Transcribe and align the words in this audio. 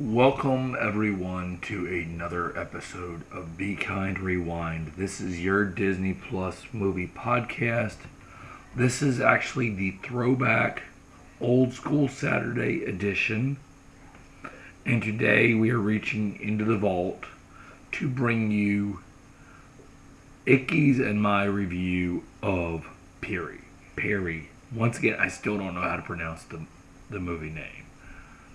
Welcome, 0.00 0.78
everyone, 0.80 1.58
to 1.64 1.86
another 1.86 2.58
episode 2.58 3.20
of 3.30 3.58
Be 3.58 3.76
Kind 3.76 4.18
Rewind. 4.18 4.94
This 4.96 5.20
is 5.20 5.44
your 5.44 5.66
Disney 5.66 6.14
Plus 6.14 6.64
movie 6.72 7.06
podcast. 7.14 7.98
This 8.74 9.02
is 9.02 9.20
actually 9.20 9.68
the 9.68 9.90
throwback 10.02 10.84
old 11.38 11.74
school 11.74 12.08
Saturday 12.08 12.82
edition. 12.82 13.58
And 14.86 15.02
today 15.02 15.52
we 15.52 15.68
are 15.68 15.78
reaching 15.78 16.40
into 16.40 16.64
the 16.64 16.78
vault 16.78 17.24
to 17.92 18.08
bring 18.08 18.50
you 18.50 19.00
Icky's 20.46 20.98
and 20.98 21.20
my 21.20 21.44
review 21.44 22.24
of 22.42 22.86
Perri. 23.20 23.60
Perri. 23.96 24.48
Once 24.74 24.98
again, 24.98 25.18
I 25.20 25.28
still 25.28 25.58
don't 25.58 25.74
know 25.74 25.82
how 25.82 25.96
to 25.96 26.02
pronounce 26.02 26.44
the, 26.44 26.64
the 27.10 27.20
movie 27.20 27.50
name. 27.50 27.89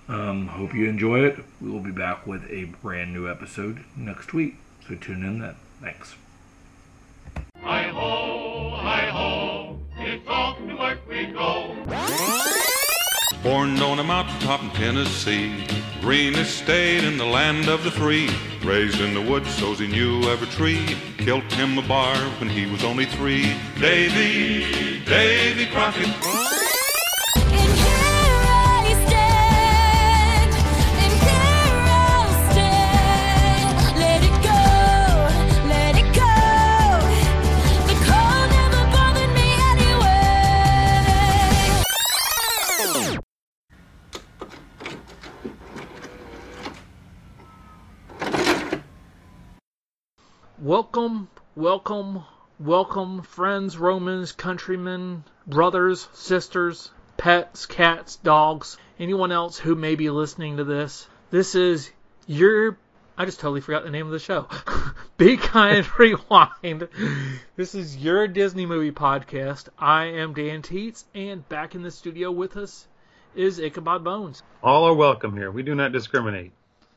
Um, 0.08 0.48
hope 0.48 0.74
you 0.74 0.88
enjoy 0.88 1.22
it. 1.22 1.40
We 1.60 1.72
will 1.72 1.80
be 1.80 1.92
back 1.92 2.28
with 2.28 2.44
a 2.50 2.66
brand 2.66 3.14
new 3.14 3.30
episode 3.30 3.84
next 3.96 4.34
week. 4.34 4.56
So 4.88 4.96
tune 4.96 5.24
in 5.24 5.40
then. 5.40 5.56
Thanks. 5.82 6.16
Hi 7.62 7.84
ho, 7.84 8.70
hi 8.76 9.10
ho, 9.10 9.80
it's 9.98 10.28
off 10.28 10.58
to 10.60 10.76
work 10.76 11.00
we 11.10 11.26
go. 11.26 11.76
Born 13.42 13.80
on 13.80 14.00
a 14.00 14.04
mountaintop 14.04 14.62
in 14.62 14.70
Tennessee, 14.72 15.66
greenest 16.02 16.60
state 16.60 17.04
in 17.04 17.18
the 17.18 17.26
land 17.26 17.68
of 17.68 17.84
the 17.84 17.92
free. 17.92 18.30
Raised 18.64 19.02
in 19.02 19.14
the 19.14 19.22
woods, 19.22 19.50
so's 19.56 19.80
he 19.80 19.88
knew 19.88 20.24
every 20.24 20.48
tree. 20.48 20.96
Killed 21.18 21.44
him 21.54 21.78
a 21.78 21.88
bar 21.88 22.16
when 22.40 22.50
he 22.50 22.66
was 22.68 22.84
only 22.84 23.06
three. 23.06 23.56
Davy, 23.80 25.04
Davy 25.06 25.66
Crockett. 25.68 26.45
Welcome, 50.66 51.30
welcome, 51.56 52.24
welcome, 52.60 53.22
friends, 53.22 53.78
Romans, 53.78 54.32
countrymen, 54.32 55.24
brothers, 55.46 56.08
sisters, 56.14 56.90
pets, 57.18 57.68
cats, 57.68 58.16
dogs, 58.16 58.76
anyone 58.98 59.32
else 59.32 59.60
who 59.60 59.76
may 59.76 59.94
be 59.94 60.10
listening 60.10 60.58
to 60.58 60.64
this. 60.64 61.08
This 61.30 61.54
is 61.54 61.92
your. 62.26 62.80
I 63.16 63.26
just 63.26 63.40
totally 63.40 63.62
forgot 63.62 63.84
the 63.84 63.92
name 63.92 64.08
of 64.08 64.12
the 64.12 64.18
show. 64.18 64.48
Be 65.20 65.38
Kind 65.38 65.86
Rewind. 66.00 66.88
This 67.56 67.76
is 67.76 67.98
your 67.98 68.28
Disney 68.28 68.66
movie 68.66 68.92
podcast. 68.92 69.70
I 69.78 70.06
am 70.06 70.34
Dan 70.34 70.64
Teets, 70.64 71.04
and 71.14 71.48
back 71.48 71.76
in 71.76 71.84
the 71.84 71.92
studio 71.92 72.32
with 72.32 72.58
us 72.58 72.88
is 73.36 73.60
Ichabod 73.60 74.04
Bones. 74.04 74.42
All 74.64 74.86
are 74.86 74.96
welcome 74.96 75.38
here. 75.38 75.52
We 75.52 75.62
do 75.62 75.76
not 75.76 75.92
discriminate. 75.92 76.54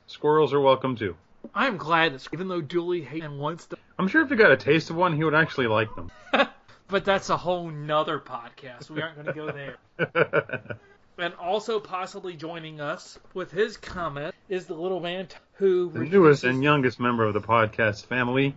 Squirrels 0.07 0.55
are 0.55 0.61
welcome 0.63 0.97
too. 0.97 1.17
I'm 1.55 1.77
glad 1.77 2.15
that 2.15 2.29
even 2.33 2.49
though 2.49 2.63
Julie 2.63 3.03
hates 3.03 3.25
and 3.25 3.39
wants 3.39 3.67
to 3.67 3.77
I'm 3.99 4.09
sure 4.09 4.23
if 4.23 4.31
he 4.31 4.37
got 4.37 4.53
a 4.53 4.57
taste 4.57 4.91
of 4.91 4.97
one, 4.97 5.15
he 5.15 5.25
would 5.25 5.35
actually 5.35 5.67
like 5.67 5.95
them. 5.95 6.11
But 6.89 7.05
that's 7.05 7.29
a 7.29 7.37
whole 7.37 7.69
nother 7.69 8.19
podcast. 8.19 8.89
We 8.89 9.03
aren't 9.03 9.17
going 9.17 9.27
to 9.27 9.33
go 9.35 9.53
there. 9.53 10.79
and 11.19 11.35
also 11.35 11.81
possibly 11.81 12.35
joining 12.35 12.81
us 12.81 13.19
with 13.35 13.51
his 13.51 13.77
comment 13.77 14.35
is 14.49 14.65
the 14.65 14.75
little 14.75 15.01
man 15.01 15.29
who 15.55 15.91
the 15.93 16.01
newest 16.01 16.45
and 16.45 16.63
youngest 16.63 16.99
member 16.99 17.25
of 17.25 17.35
the 17.35 17.43
podcast 17.43 18.07
family. 18.07 18.55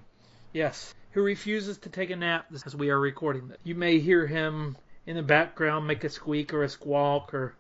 yes, 0.54 0.94
who 1.12 1.22
refuses 1.22 1.78
to 1.80 1.90
take 1.90 2.10
a 2.10 2.16
nap 2.16 2.46
as 2.66 2.74
we 2.74 2.90
are 2.90 3.00
recording 3.00 3.50
this. 3.50 3.58
You 3.66 3.76
may 3.76 4.00
hear 4.00 4.26
him 4.26 4.78
in 5.06 5.18
the 5.18 5.24
background 5.24 5.86
make 5.86 6.06
a 6.06 6.10
squeak 6.10 6.54
or 6.54 6.64
a 6.64 6.70
squawk 6.70 7.34
or 7.34 7.54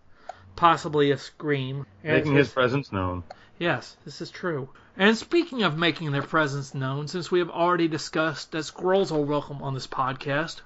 possibly 0.55 1.11
a 1.11 1.17
scream. 1.17 1.85
Making 2.01 2.35
his 2.35 2.47
presence 2.47 2.93
known. 2.93 3.23
Yes, 3.59 3.97
this 4.05 4.21
is 4.21 4.31
true. 4.31 4.69
And 4.97 5.17
speaking 5.17 5.63
of 5.63 5.77
making 5.77 6.11
their 6.11 6.21
presence 6.21 6.73
known, 6.73 7.07
since 7.07 7.31
we 7.31 7.39
have 7.39 7.49
already 7.49 7.87
discussed 7.87 8.51
that 8.51 8.63
squirrels 8.63 9.09
are 9.11 9.21
welcome 9.21 9.63
on 9.63 9.73
this 9.73 9.87
podcast, 9.87 10.59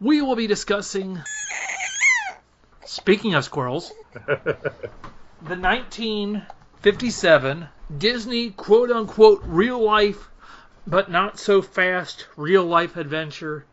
we 0.00 0.20
will 0.20 0.34
be 0.34 0.48
discussing. 0.48 1.22
Speaking 2.84 3.34
of 3.34 3.44
squirrels, 3.44 3.92
the 4.26 4.72
1957 5.42 7.68
Disney 7.96 8.50
quote 8.50 8.90
unquote 8.90 9.42
real 9.44 9.80
life, 9.80 10.28
but 10.86 11.10
not 11.10 11.38
so 11.38 11.62
fast 11.62 12.26
real 12.36 12.64
life 12.64 12.96
adventure 12.96 13.64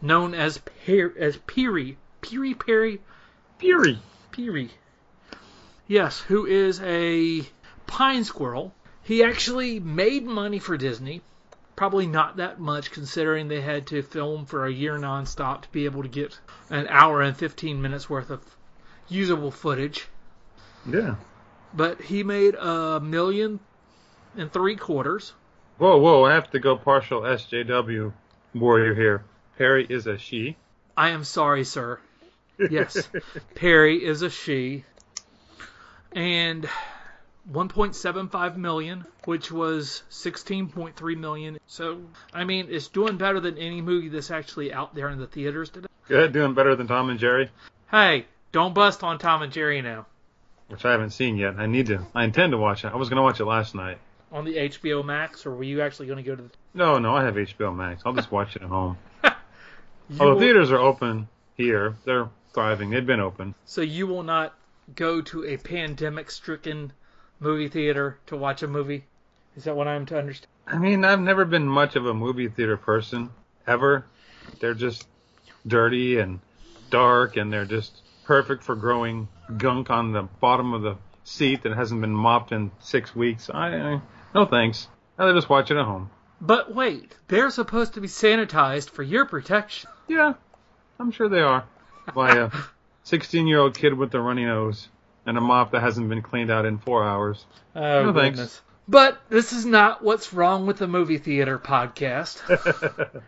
known 0.00 0.34
as 0.34 0.58
per- 0.58 1.14
as 1.18 1.36
Peary. 1.46 1.98
Peary 2.22 2.54
Perri 2.54 3.02
Fury. 3.58 3.98
Peary. 4.30 4.70
Yes, 5.86 6.20
who 6.20 6.46
is 6.46 6.80
a 6.80 7.46
pine 7.86 8.24
squirrel. 8.24 8.72
He 9.04 9.22
actually 9.22 9.80
made 9.80 10.24
money 10.24 10.58
for 10.58 10.76
Disney. 10.76 11.22
Probably 11.74 12.06
not 12.06 12.36
that 12.36 12.60
much 12.60 12.92
considering 12.92 13.48
they 13.48 13.60
had 13.60 13.86
to 13.88 14.02
film 14.02 14.46
for 14.46 14.66
a 14.66 14.72
year 14.72 14.98
nonstop 14.98 15.62
to 15.62 15.72
be 15.72 15.86
able 15.86 16.02
to 16.02 16.08
get 16.08 16.38
an 16.70 16.86
hour 16.88 17.22
and 17.22 17.36
15 17.36 17.82
minutes 17.82 18.08
worth 18.08 18.30
of 18.30 18.40
usable 19.08 19.50
footage. 19.50 20.06
Yeah. 20.86 21.16
But 21.74 22.00
he 22.00 22.22
made 22.22 22.54
a 22.54 23.00
million 23.00 23.58
and 24.36 24.52
three 24.52 24.76
quarters. 24.76 25.32
Whoa, 25.78 25.98
whoa! 25.98 26.24
I 26.24 26.34
have 26.34 26.50
to 26.52 26.60
go 26.60 26.76
partial 26.76 27.22
SJW 27.22 28.12
warrior 28.54 28.94
here. 28.94 29.24
Perri 29.58 29.86
is 29.88 30.06
a 30.06 30.18
she. 30.18 30.56
I 30.96 31.10
am 31.10 31.24
sorry, 31.24 31.64
sir. 31.64 31.98
Yes, 32.70 33.08
Perri 33.54 34.04
is 34.04 34.22
a 34.22 34.30
she. 34.30 34.84
And 36.12 36.68
1.75 37.50 38.56
million, 38.56 39.04
which 39.24 39.50
was 39.50 40.02
16.3 40.10 41.16
million. 41.18 41.58
So, 41.66 42.02
I 42.32 42.44
mean, 42.44 42.66
it's 42.70 42.88
doing 42.88 43.16
better 43.16 43.40
than 43.40 43.58
any 43.58 43.80
movie 43.80 44.08
that's 44.08 44.30
actually 44.30 44.72
out 44.72 44.94
there 44.94 45.08
in 45.08 45.18
the 45.18 45.26
theaters 45.26 45.70
today. 45.70 45.88
Good, 46.08 46.32
doing 46.32 46.54
better 46.54 46.76
than 46.76 46.86
Tom 46.86 47.10
and 47.10 47.18
Jerry, 47.18 47.50
Hey, 47.90 48.26
don't 48.52 48.74
bust 48.74 49.02
on 49.02 49.18
Tom 49.18 49.42
and 49.42 49.52
Jerry 49.52 49.82
now. 49.82 50.06
which 50.68 50.84
I 50.84 50.92
haven't 50.92 51.10
seen 51.10 51.36
yet. 51.36 51.56
I 51.58 51.66
need 51.66 51.86
to. 51.86 52.06
I 52.14 52.24
intend 52.24 52.52
to 52.52 52.58
watch 52.58 52.84
it. 52.84 52.88
I 52.92 52.96
was 52.96 53.08
gonna 53.08 53.22
watch 53.22 53.40
it 53.40 53.44
last 53.44 53.74
night. 53.74 53.98
On 54.30 54.44
the 54.46 54.56
HBO 54.56 55.04
Max, 55.04 55.44
or 55.44 55.50
were 55.54 55.62
you 55.64 55.82
actually 55.82 56.06
going 56.06 56.16
to 56.16 56.22
go 56.22 56.34
to 56.34 56.42
the. 56.42 56.50
No, 56.72 56.98
no, 56.98 57.14
I 57.14 57.22
have 57.24 57.34
HBO 57.34 57.76
Max. 57.76 58.02
I'll 58.06 58.14
just 58.14 58.32
watch 58.32 58.56
it 58.56 58.62
at 58.62 58.68
home. 58.68 58.96
Oh, 60.20 60.34
the 60.34 60.40
theaters 60.40 60.70
are 60.70 60.78
open 60.78 61.28
here. 61.54 61.96
They're 62.04 62.28
thriving. 62.52 62.90
They've 62.90 63.06
been 63.06 63.20
open. 63.20 63.54
So 63.64 63.80
you 63.80 64.06
will 64.06 64.22
not 64.24 64.52
go 64.94 65.22
to 65.22 65.44
a 65.46 65.56
pandemic 65.56 66.30
stricken 66.30 66.92
movie 67.42 67.68
theater 67.68 68.18
to 68.26 68.36
watch 68.36 68.62
a 68.62 68.68
movie? 68.68 69.04
Is 69.56 69.64
that 69.64 69.76
what 69.76 69.88
I'm 69.88 70.06
to 70.06 70.18
understand? 70.18 70.48
I 70.66 70.78
mean, 70.78 71.04
I've 71.04 71.20
never 71.20 71.44
been 71.44 71.66
much 71.66 71.96
of 71.96 72.06
a 72.06 72.14
movie 72.14 72.48
theater 72.48 72.76
person 72.76 73.30
ever. 73.66 74.06
They're 74.60 74.74
just 74.74 75.06
dirty 75.66 76.18
and 76.18 76.40
dark, 76.90 77.36
and 77.36 77.52
they're 77.52 77.64
just 77.64 78.00
perfect 78.24 78.62
for 78.62 78.76
growing 78.76 79.28
gunk 79.56 79.90
on 79.90 80.12
the 80.12 80.22
bottom 80.22 80.72
of 80.72 80.82
the 80.82 80.96
seat 81.24 81.62
that 81.62 81.72
hasn't 81.72 82.00
been 82.00 82.14
mopped 82.14 82.52
in 82.52 82.70
six 82.80 83.14
weeks. 83.14 83.50
I, 83.52 83.76
I 83.76 84.02
no 84.34 84.46
thanks. 84.46 84.88
Rather 85.18 85.34
just 85.34 85.48
watch 85.48 85.70
it 85.70 85.76
at 85.76 85.84
home. 85.84 86.10
But 86.40 86.74
wait, 86.74 87.14
they're 87.28 87.50
supposed 87.50 87.94
to 87.94 88.00
be 88.00 88.08
sanitized 88.08 88.90
for 88.90 89.02
your 89.02 89.26
protection. 89.26 89.90
Yeah, 90.08 90.34
I'm 90.98 91.10
sure 91.10 91.28
they 91.28 91.40
are. 91.40 91.64
By 92.14 92.36
a 92.36 92.50
16 93.04 93.46
year 93.46 93.58
old 93.58 93.76
kid 93.76 93.94
with 93.94 94.14
a 94.14 94.20
runny 94.20 94.44
nose 94.44 94.88
and 95.26 95.38
a 95.38 95.40
mop 95.40 95.72
that 95.72 95.80
hasn't 95.80 96.08
been 96.08 96.22
cleaned 96.22 96.50
out 96.50 96.64
in 96.64 96.78
four 96.78 97.04
hours. 97.04 97.44
Oh, 97.74 98.06
No, 98.06 98.12
thanks. 98.12 98.38
goodness. 98.38 98.60
But 98.88 99.20
this 99.28 99.52
is 99.52 99.64
not 99.64 100.02
what's 100.02 100.32
wrong 100.32 100.66
with 100.66 100.78
the 100.78 100.88
movie 100.88 101.18
theater 101.18 101.58
podcast. 101.58 102.40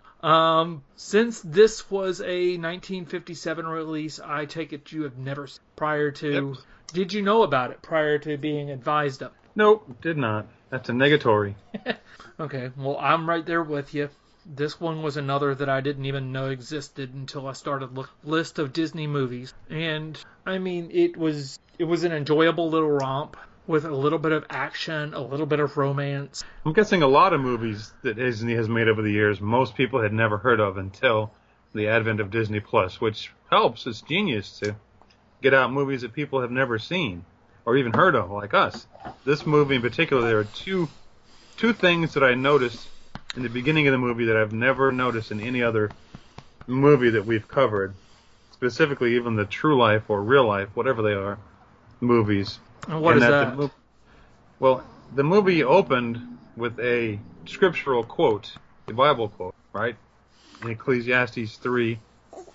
um, 0.26 0.82
since 0.96 1.40
this 1.42 1.88
was 1.90 2.20
a 2.20 2.56
1957 2.58 3.66
release, 3.66 4.18
I 4.18 4.46
take 4.46 4.72
it 4.72 4.90
you 4.90 5.04
have 5.04 5.16
never 5.16 5.48
prior 5.76 6.10
to. 6.10 6.32
Yep. 6.32 6.56
Did 6.92 7.12
you 7.12 7.22
know 7.22 7.42
about 7.44 7.70
it 7.70 7.82
prior 7.82 8.18
to 8.18 8.36
being 8.36 8.70
advised 8.70 9.22
of? 9.22 9.32
Nope, 9.54 10.00
did 10.02 10.16
not. 10.18 10.46
That's 10.70 10.88
a 10.88 10.92
negatory. 10.92 11.54
Okay, 12.40 12.72
well 12.76 12.98
I'm 12.98 13.28
right 13.28 13.46
there 13.46 13.62
with 13.62 13.94
you. 13.94 14.08
This 14.46 14.80
one 14.80 15.02
was 15.02 15.16
another 15.16 15.54
that 15.54 15.68
I 15.68 15.80
didn't 15.80 16.04
even 16.04 16.32
know 16.32 16.50
existed 16.50 17.14
until 17.14 17.46
I 17.46 17.52
started 17.52 17.94
look 17.94 18.10
list 18.22 18.58
of 18.58 18.72
Disney 18.72 19.06
movies. 19.06 19.54
And 19.70 20.18
I 20.44 20.58
mean, 20.58 20.90
it 20.92 21.16
was 21.16 21.58
it 21.78 21.84
was 21.84 22.04
an 22.04 22.12
enjoyable 22.12 22.68
little 22.70 22.90
romp 22.90 23.36
with 23.66 23.84
a 23.84 23.94
little 23.94 24.18
bit 24.18 24.32
of 24.32 24.44
action, 24.50 25.14
a 25.14 25.20
little 25.22 25.46
bit 25.46 25.60
of 25.60 25.76
romance. 25.76 26.44
I'm 26.66 26.74
guessing 26.74 27.02
a 27.02 27.06
lot 27.06 27.32
of 27.32 27.40
movies 27.40 27.92
that 28.02 28.16
Disney 28.16 28.54
has 28.54 28.68
made 28.68 28.88
over 28.88 29.00
the 29.00 29.10
years, 29.10 29.40
most 29.40 29.74
people 29.74 30.02
had 30.02 30.12
never 30.12 30.36
heard 30.36 30.60
of 30.60 30.76
until 30.76 31.32
the 31.74 31.88
advent 31.88 32.20
of 32.20 32.30
Disney 32.30 32.60
Plus, 32.60 33.00
which 33.00 33.32
helps. 33.50 33.86
It's 33.86 34.02
genius 34.02 34.58
to 34.60 34.76
get 35.42 35.54
out 35.54 35.72
movies 35.72 36.02
that 36.02 36.12
people 36.12 36.42
have 36.42 36.50
never 36.50 36.78
seen. 36.78 37.24
or 37.66 37.76
even 37.76 37.92
heard 37.92 38.14
of, 38.14 38.30
like 38.30 38.52
us. 38.52 38.86
This 39.24 39.46
movie 39.46 39.76
in 39.76 39.82
particular, 39.82 40.26
there 40.26 40.38
are 40.38 40.44
two 40.44 40.88
two 41.56 41.72
things 41.72 42.14
that 42.14 42.22
I 42.22 42.34
noticed 42.34 42.86
in 43.36 43.42
the 43.42 43.48
beginning 43.48 43.86
of 43.88 43.92
the 43.92 43.98
movie 43.98 44.26
that 44.26 44.36
I've 44.36 44.52
never 44.52 44.92
noticed 44.92 45.30
in 45.30 45.40
any 45.40 45.62
other 45.62 45.92
movie 46.66 47.10
that 47.10 47.26
we've 47.26 47.46
covered. 47.48 47.94
Specifically, 48.52 49.16
even 49.16 49.36
the 49.36 49.44
true 49.44 49.76
life 49.76 50.02
or 50.08 50.22
real 50.22 50.46
life, 50.46 50.68
whatever 50.74 51.02
they 51.02 51.12
are, 51.12 51.38
movies. 52.00 52.58
And 52.88 53.00
what 53.02 53.14
And 53.14 53.22
is 53.22 53.26
the 53.26 53.32
that? 53.32 53.56
mo- 53.56 53.70
well, 54.60 54.84
the 55.14 55.24
movie 55.24 55.62
opened 55.64 56.20
with 56.56 56.78
a 56.80 57.18
scriptural 57.46 58.04
quote, 58.04 58.56
the 58.86 58.94
Bible 58.94 59.28
quote, 59.28 59.54
right? 59.72 59.96
In 60.62 60.70
Ecclesiastes 60.70 61.56
3, 61.56 61.98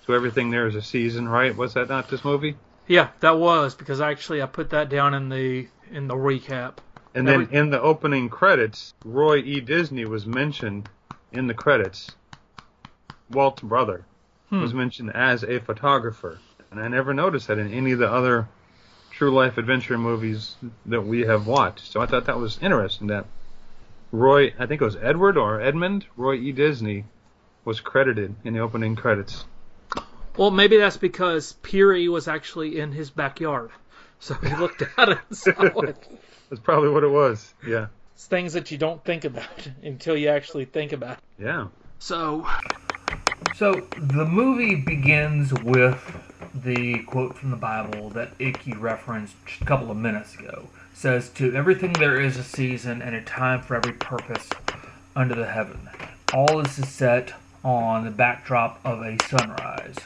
so 0.07 0.13
everything 0.13 0.49
there 0.49 0.67
is 0.67 0.75
a 0.75 0.81
season, 0.81 1.27
right? 1.27 1.55
Was 1.55 1.73
that 1.73 1.89
not 1.89 2.09
this 2.09 2.23
movie? 2.23 2.55
Yeah, 2.87 3.09
that 3.19 3.37
was 3.37 3.75
because 3.75 4.01
actually 4.01 4.41
I 4.41 4.47
put 4.47 4.71
that 4.71 4.89
down 4.89 5.13
in 5.13 5.29
the 5.29 5.67
in 5.91 6.07
the 6.07 6.15
recap. 6.15 6.75
And 7.19 7.27
then 7.27 7.50
in 7.51 7.69
the 7.69 7.81
opening 7.81 8.30
credits, 8.30 8.94
Roy 9.04 9.38
E. 9.39 9.60
Disney 9.60 10.06
was 10.06 10.25
mentioned 10.25 10.86
in 11.31 11.48
the 11.48 11.54
credits. 11.54 12.16
Walt's 13.30 13.62
brother 13.62 14.06
Hmm. 14.50 14.62
was 14.62 14.74
mentioned 14.74 15.12
as 15.13 15.44
a 15.44 15.60
photographer. 15.60 16.39
And 16.71 16.80
I 16.80 16.88
never 16.88 17.13
noticed 17.13 17.48
that 17.48 17.60
in 17.60 17.71
any 17.71 17.92
of 17.92 18.00
the 18.00 18.12
other 18.12 18.48
true 19.12 19.31
life 19.31 19.57
adventure 19.57 19.98
movies 19.98 20.56
that 20.88 21.01
we 21.01 21.21
have 21.21 21.45
watched. 21.45 21.92
So 21.92 22.01
I 22.01 22.06
thought 22.07 22.25
that 22.25 22.38
was 22.39 22.57
interesting 22.62 23.07
that 23.07 23.25
Roy, 24.12 24.54
I 24.57 24.65
think 24.65 24.81
it 24.81 24.86
was 24.86 24.95
Edward 24.95 25.38
or 25.38 25.62
Edmund, 25.62 26.06
Roy 26.18 26.36
E. 26.36 26.51
Disney 26.51 27.06
was 27.65 27.80
credited 27.80 28.33
in 28.44 28.54
the 28.54 28.60
opening 28.60 28.95
credits. 28.95 29.45
Well, 30.38 30.51
maybe 30.51 30.77
that's 30.77 30.98
because 30.98 31.54
Peary 31.62 32.07
was 32.07 32.27
actually 32.27 32.80
in 32.80 32.92
his 32.92 33.10
backyard, 33.12 33.69
so 34.19 34.33
he 34.36 34.56
looked 34.56 34.81
at 34.98 35.10
it 35.10 35.18
and 35.27 35.38
saw 35.38 35.51
it. 35.81 35.98
That's 36.50 36.62
probably 36.62 36.90
what 36.90 37.04
it 37.04 37.12
was. 37.12 37.54
Yeah. 37.66 37.88
It's 38.16 38.25
things 38.25 38.54
that 38.54 38.72
you 38.72 38.78
don't 38.78 39.04
think 39.06 39.25
about 39.25 39.68
until 39.84 40.18
you 40.18 40.30
actually 40.30 40.66
think 40.66 40.92
about. 40.92 41.18
It. 41.18 41.44
Yeah. 41.44 41.68
So 42.00 42.48
So 43.56 43.74
the 43.98 44.25
movie 44.25 44.75
begins 44.75 45.54
with 45.54 46.00
the 46.54 47.04
quote 47.04 47.36
from 47.36 47.51
the 47.51 47.57
Bible 47.57 48.10
that 48.12 48.31
Icky 48.40 48.74
referenced 48.74 49.36
just 49.46 49.62
a 49.62 49.66
couple 49.66 49.92
of 49.92 49.98
minutes 49.98 50.36
ago. 50.36 50.69
It 50.92 50.98
says, 50.98 51.30
"To 51.31 51.54
everything 51.56 51.94
there 51.94 52.19
is 52.19 52.38
a 52.38 52.44
season 52.44 53.01
and 53.01 53.16
a 53.16 53.22
time 53.22 53.62
for 53.62 53.75
every 53.75 53.94
purpose 53.94 54.50
under 55.16 55.36
the 55.36 55.46
heaven." 55.46 55.90
All 56.34 56.62
this 56.62 56.80
is 56.80 56.88
set 56.90 57.34
on 57.63 58.06
the 58.06 58.12
backdrop 58.12 58.80
of 58.86 59.01
a 59.01 59.18
sunrise, 59.28 59.98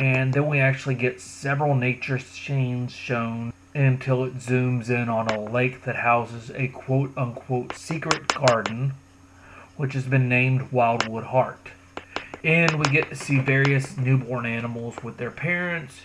and 0.00 0.32
then 0.32 0.48
we 0.48 0.58
actually 0.60 0.94
get 0.96 1.20
several 1.20 1.74
nature 1.74 2.18
scenes 2.18 2.92
shown 2.92 3.52
until 3.76 4.24
it 4.24 4.38
zooms 4.38 4.88
in 4.88 5.08
on 5.08 5.28
a 5.28 5.40
lake 5.40 5.84
that 5.84 5.96
houses 5.96 6.50
a 6.54 6.68
quote 6.68 7.12
unquote 7.16 7.74
secret 7.74 8.28
garden, 8.28 8.94
which 9.76 9.92
has 9.92 10.06
been 10.06 10.28
named 10.28 10.72
Wildwood 10.72 11.24
Heart 11.24 11.68
and 12.46 12.78
we 12.78 12.84
get 12.84 13.08
to 13.08 13.16
see 13.16 13.40
various 13.40 13.96
newborn 13.96 14.46
animals 14.46 15.02
with 15.02 15.16
their 15.16 15.32
parents 15.32 16.02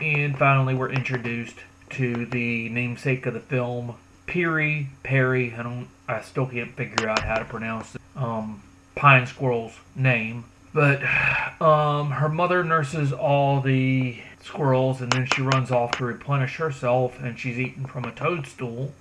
and 0.00 0.38
finally 0.38 0.74
we're 0.74 0.90
introduced 0.90 1.56
to 1.88 2.26
the 2.26 2.68
namesake 2.68 3.24
of 3.26 3.34
the 3.34 3.40
film 3.40 3.94
Peary 4.26 4.88
Perri. 5.02 5.54
I 5.54 5.62
don't 5.62 5.88
I 6.06 6.20
still 6.20 6.46
can't 6.46 6.76
figure 6.76 7.08
out 7.08 7.20
how 7.20 7.36
to 7.36 7.44
pronounce 7.44 7.94
it 7.94 8.00
um 8.14 8.62
pine 8.94 9.26
squirrel's 9.26 9.78
name 9.96 10.44
but 10.74 11.02
um 11.60 12.10
her 12.12 12.28
mother 12.28 12.62
nurses 12.62 13.12
all 13.12 13.60
the 13.60 14.20
squirrels 14.42 15.00
and 15.00 15.12
then 15.12 15.26
she 15.26 15.42
runs 15.42 15.70
off 15.70 15.92
to 15.92 16.04
replenish 16.04 16.56
herself 16.56 17.20
and 17.20 17.38
she's 17.38 17.58
eaten 17.58 17.84
from 17.86 18.04
a 18.04 18.12
toadstool 18.12 18.92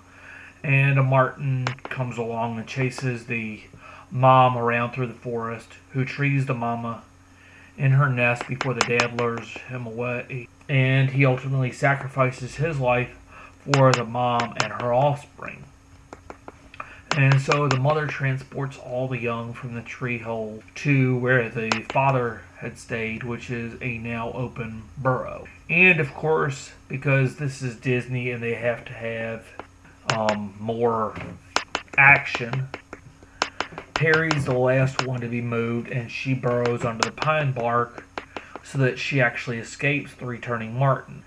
and 0.63 0.99
a 0.99 1.03
marten 1.03 1.65
comes 1.65 2.17
along 2.17 2.57
and 2.57 2.67
chases 2.67 3.25
the 3.25 3.61
mom 4.11 4.57
around 4.57 4.91
through 4.91 5.07
the 5.07 5.13
forest, 5.13 5.69
who 5.91 6.03
trees 6.03 6.45
the 6.45 6.53
mama 6.53 7.03
in 7.77 7.91
her 7.91 8.09
nest 8.09 8.47
before 8.47 8.73
the 8.73 8.81
dad 8.81 9.17
lures 9.19 9.49
him 9.69 9.85
away. 9.85 10.47
And 10.67 11.11
he 11.11 11.25
ultimately 11.25 11.71
sacrifices 11.71 12.55
his 12.55 12.79
life 12.79 13.17
for 13.71 13.91
the 13.91 14.03
mom 14.03 14.53
and 14.61 14.73
her 14.73 14.93
offspring. 14.93 15.63
And 17.17 17.41
so 17.41 17.67
the 17.67 17.79
mother 17.79 18.07
transports 18.07 18.77
all 18.77 19.07
the 19.07 19.17
young 19.17 19.53
from 19.53 19.73
the 19.73 19.81
tree 19.81 20.19
hole 20.19 20.63
to 20.75 21.17
where 21.17 21.49
the 21.49 21.85
father 21.91 22.43
had 22.57 22.77
stayed, 22.77 23.23
which 23.23 23.49
is 23.49 23.81
a 23.81 23.97
now 23.97 24.31
open 24.33 24.83
burrow. 24.97 25.47
And 25.69 25.99
of 25.99 26.13
course, 26.13 26.71
because 26.87 27.35
this 27.35 27.61
is 27.61 27.75
Disney 27.75 28.31
and 28.31 28.41
they 28.41 28.53
have 28.53 28.85
to 28.85 28.93
have 28.93 29.45
um, 30.15 30.53
more 30.59 31.15
action, 31.97 32.69
Perri's 33.93 34.45
the 34.45 34.57
last 34.57 35.05
one 35.05 35.19
to 35.19 35.27
be 35.27 35.41
moved, 35.41 35.89
and 35.89 36.09
she 36.09 36.33
burrows 36.33 36.85
under 36.85 37.03
the 37.03 37.11
pine 37.11 37.51
bark 37.51 38.05
so 38.63 38.77
that 38.77 38.97
she 38.97 39.19
actually 39.19 39.57
escapes 39.57 40.13
the 40.13 40.25
returning 40.25 40.77
Marten. 40.77 41.23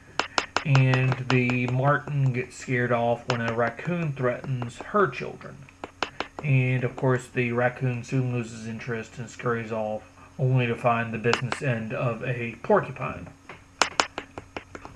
And 0.64 1.12
the 1.28 1.66
Marten 1.66 2.32
gets 2.32 2.56
scared 2.56 2.92
off 2.92 3.28
when 3.28 3.40
a 3.40 3.52
raccoon 3.52 4.12
threatens 4.12 4.78
her 4.78 5.08
children. 5.08 5.56
And 6.42 6.84
of 6.84 6.96
course, 6.96 7.28
the 7.28 7.52
raccoon 7.52 8.04
soon 8.04 8.32
loses 8.32 8.66
interest 8.66 9.18
and 9.18 9.28
scurries 9.28 9.72
off, 9.72 10.02
only 10.38 10.66
to 10.66 10.74
find 10.74 11.12
the 11.12 11.18
business 11.18 11.62
end 11.62 11.92
of 11.92 12.24
a 12.24 12.56
porcupine. 12.62 13.28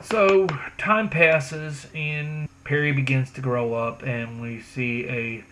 So, 0.03 0.47
time 0.79 1.09
passes, 1.09 1.87
and 1.95 2.49
Perri 2.65 2.93
begins 2.93 3.33
to 3.33 3.41
grow 3.41 3.75
up, 3.75 4.03
and 4.03 4.41
we 4.41 4.61
see 4.61 5.07
a 5.09 5.45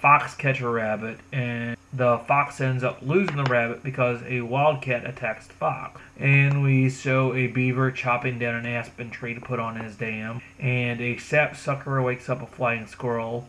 fox 0.00 0.34
catch 0.34 0.60
a 0.60 0.68
rabbit, 0.68 1.18
and 1.32 1.76
the 1.92 2.18
fox 2.28 2.60
ends 2.60 2.84
up 2.84 2.98
losing 3.02 3.36
the 3.36 3.44
rabbit 3.44 3.82
because 3.82 4.20
a 4.26 4.42
wildcat 4.42 5.04
attacks 5.04 5.46
the 5.46 5.54
fox. 5.54 6.00
And 6.18 6.62
we 6.62 6.90
show 6.90 7.34
a 7.34 7.46
beaver 7.48 7.90
chopping 7.90 8.38
down 8.38 8.54
an 8.54 8.66
aspen 8.66 9.10
tree 9.10 9.34
to 9.34 9.40
put 9.40 9.58
on 9.58 9.76
his 9.76 9.96
dam, 9.96 10.40
and 10.58 11.00
a 11.00 11.16
sapsucker 11.18 12.00
wakes 12.02 12.28
up 12.28 12.42
a 12.42 12.46
flying 12.46 12.86
squirrel, 12.86 13.48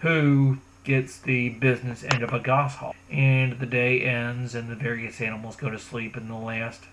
who 0.00 0.58
gets 0.84 1.18
the 1.18 1.50
business 1.50 2.04
end 2.04 2.22
of 2.22 2.32
a 2.32 2.40
goshawk. 2.40 2.96
And 3.10 3.58
the 3.58 3.66
day 3.66 4.02
ends, 4.02 4.54
and 4.54 4.68
the 4.68 4.74
various 4.74 5.20
animals 5.20 5.56
go 5.56 5.70
to 5.70 5.78
sleep, 5.78 6.16
and 6.16 6.28
the 6.28 6.34
last 6.34 6.84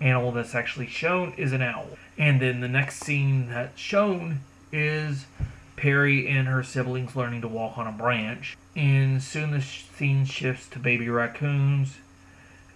animal 0.00 0.32
that's 0.32 0.54
actually 0.54 0.86
shown 0.86 1.32
is 1.36 1.52
an 1.52 1.62
owl. 1.62 1.86
And 2.18 2.40
then 2.40 2.60
the 2.60 2.68
next 2.68 3.00
scene 3.00 3.48
that's 3.48 3.78
shown 3.78 4.40
is 4.72 5.26
Perri 5.76 6.28
and 6.28 6.48
her 6.48 6.62
siblings 6.62 7.16
learning 7.16 7.42
to 7.42 7.48
walk 7.48 7.78
on 7.78 7.86
a 7.86 7.92
branch. 7.92 8.56
And 8.76 9.22
soon 9.22 9.50
the 9.50 9.62
scene 9.62 10.24
shifts 10.24 10.68
to 10.70 10.78
baby 10.78 11.08
raccoons 11.08 11.98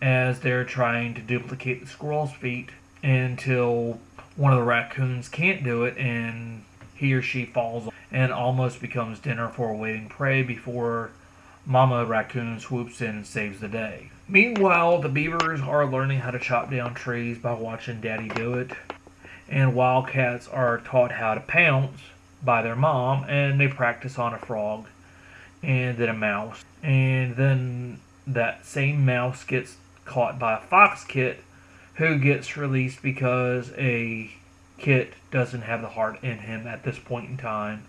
as 0.03 0.41
they're 0.41 0.65
trying 0.65 1.15
to 1.15 1.21
duplicate 1.21 1.81
the 1.81 1.87
squirrel's 1.87 2.33
feet 2.33 2.71
until 3.03 3.99
one 4.37 4.53
of 4.53 4.59
the 4.59 4.65
raccoons 4.65 5.29
can't 5.29 5.63
do 5.63 5.85
it 5.85 5.97
and 5.97 6.65
he 6.95 7.13
or 7.15 7.23
she 7.23 7.45
falls 7.45 7.89
and 8.15 8.33
almost 8.33 8.81
becomes 8.81 9.19
dinner 9.19 9.49
for 9.49 9.71
a 9.71 9.77
waiting 9.77 10.09
prey 10.09 10.41
before 10.41 11.11
Mama 11.67 12.05
Raccoon 12.05 12.61
swoops 12.61 13.01
in 13.01 13.11
and 13.11 13.27
saves 13.27 13.59
the 13.59 13.67
day. 13.67 14.11
Meanwhile, 14.29 15.01
the 15.01 15.09
beavers 15.09 15.61
are 15.61 15.85
learning 15.85 16.21
how 16.21 16.31
to 16.31 16.39
chop 16.39 16.71
down 16.71 16.95
trees 16.95 17.39
by 17.39 17.55
watching 17.55 18.01
Daddy 18.01 18.29
do 18.29 18.55
it, 18.55 18.71
and 19.49 19.75
wildcats 19.75 20.47
are 20.47 20.79
taught 20.79 21.11
how 21.11 21.35
to 21.35 21.41
pounce 21.41 22.01
by 22.41 22.63
their 22.63 22.77
mom, 22.77 23.25
and 23.25 23.59
they 23.59 23.67
practice 23.67 24.17
on 24.17 24.33
a 24.33 24.39
frog 24.39 24.87
and 25.61 25.99
then 25.99 26.09
a 26.09 26.15
mouse. 26.15 26.65
And 26.85 27.35
then 27.35 27.99
that 28.29 28.65
same 28.65 29.05
mouse 29.05 29.43
gets 29.43 29.77
caught 30.05 30.39
by 30.39 30.55
a 30.55 30.61
fox 30.61 31.03
kit 31.03 31.43
who 31.95 32.19
gets 32.19 32.57
released 32.57 33.03
because 33.03 33.73
a 33.77 34.31
kit 34.79 35.15
doesn't 35.33 35.63
have 35.63 35.83
the 35.83 35.89
heart 35.89 36.23
in 36.23 36.39
him 36.39 36.69
at 36.69 36.85
this 36.85 36.99
point 37.01 37.29
in 37.29 37.37
time 37.37 37.83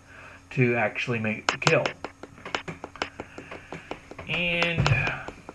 to 0.50 0.74
actually 0.76 1.18
make 1.18 1.50
the 1.50 1.58
kill. 1.58 1.84
And 4.28 4.88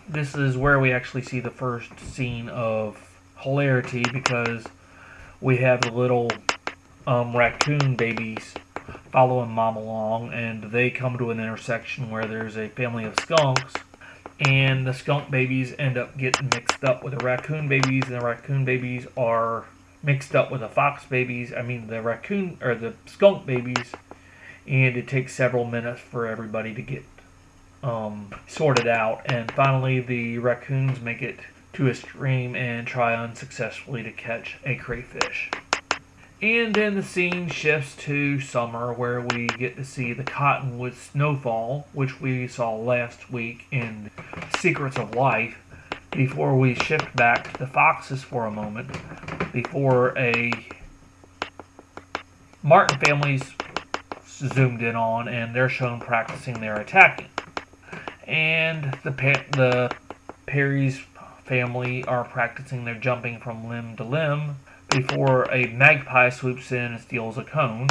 this 0.08 0.34
is 0.34 0.56
where 0.56 0.78
we 0.78 0.92
actually 0.92 1.22
see 1.22 1.40
the 1.40 1.50
first 1.50 1.98
scene 1.98 2.48
of 2.48 2.98
hilarity 3.38 4.04
because 4.12 4.64
we 5.40 5.58
have 5.58 5.80
the 5.80 5.90
little 5.90 6.30
um, 7.06 7.36
raccoon 7.36 7.96
babies 7.96 8.54
following 9.10 9.50
mom 9.50 9.76
along, 9.76 10.32
and 10.32 10.64
they 10.64 10.90
come 10.90 11.18
to 11.18 11.30
an 11.30 11.38
intersection 11.38 12.10
where 12.10 12.24
there's 12.24 12.56
a 12.56 12.68
family 12.68 13.04
of 13.04 13.18
skunks, 13.20 13.74
and 14.40 14.86
the 14.86 14.94
skunk 14.94 15.30
babies 15.30 15.74
end 15.78 15.98
up 15.98 16.16
getting 16.16 16.48
mixed 16.54 16.82
up 16.82 17.04
with 17.04 17.18
the 17.18 17.24
raccoon 17.24 17.68
babies, 17.68 18.04
and 18.06 18.14
the 18.14 18.24
raccoon 18.24 18.64
babies 18.64 19.06
are 19.16 19.66
mixed 20.02 20.34
up 20.34 20.50
with 20.50 20.60
the 20.60 20.68
fox 20.68 21.04
babies. 21.04 21.52
I 21.52 21.62
mean, 21.62 21.88
the 21.88 22.00
raccoon 22.00 22.58
or 22.62 22.74
the 22.74 22.94
skunk 23.06 23.46
babies, 23.46 23.92
and 24.66 24.96
it 24.96 25.08
takes 25.08 25.34
several 25.34 25.64
minutes 25.64 26.00
for 26.00 26.26
everybody 26.26 26.74
to 26.74 26.82
get 26.82 27.04
um, 27.82 28.32
sorted 28.46 28.86
out, 28.86 29.22
and 29.26 29.50
finally 29.52 30.00
the 30.00 30.38
raccoons 30.38 31.00
make 31.00 31.22
it 31.22 31.38
to 31.72 31.88
a 31.88 31.94
stream 31.94 32.54
and 32.54 32.86
try 32.86 33.14
unsuccessfully 33.14 34.02
to 34.02 34.12
catch 34.12 34.58
a 34.64 34.76
crayfish. 34.76 35.50
And 36.40 36.74
then 36.74 36.96
the 36.96 37.04
scene 37.04 37.48
shifts 37.48 37.94
to 38.04 38.40
summer 38.40 38.92
where 38.92 39.20
we 39.20 39.46
get 39.46 39.76
to 39.76 39.84
see 39.84 40.12
the 40.12 40.24
cottonwood 40.24 40.94
snowfall, 40.94 41.86
which 41.92 42.20
we 42.20 42.48
saw 42.48 42.74
last 42.74 43.30
week 43.30 43.66
in 43.70 44.10
Secrets 44.58 44.98
of 44.98 45.14
Life, 45.14 45.56
before 46.10 46.58
we 46.58 46.74
shift 46.74 47.14
back 47.16 47.52
to 47.52 47.58
the 47.60 47.66
foxes 47.66 48.22
for 48.22 48.46
a 48.46 48.50
moment, 48.50 48.90
before 49.52 50.18
a 50.18 50.52
Marten 52.62 52.98
family's 52.98 53.42
zoomed 54.42 54.82
in 54.82 54.96
on 54.96 55.28
and 55.28 55.54
they're 55.54 55.68
shown 55.68 56.00
practicing 56.00 56.60
their 56.60 56.78
attacking. 56.78 57.28
And 58.26 58.96
the 59.02 59.12
pa- 59.12 59.44
the 59.52 59.94
Perri's 60.46 61.00
family 61.44 62.04
are 62.04 62.24
practicing 62.24 62.84
their 62.84 62.94
jumping 62.94 63.38
from 63.38 63.68
limb 63.68 63.96
to 63.96 64.04
limb 64.04 64.56
before 64.88 65.44
a 65.50 65.66
magpie 65.66 66.30
swoops 66.30 66.70
in 66.70 66.92
and 66.92 67.00
steals 67.00 67.38
a 67.38 67.44
cone. 67.44 67.88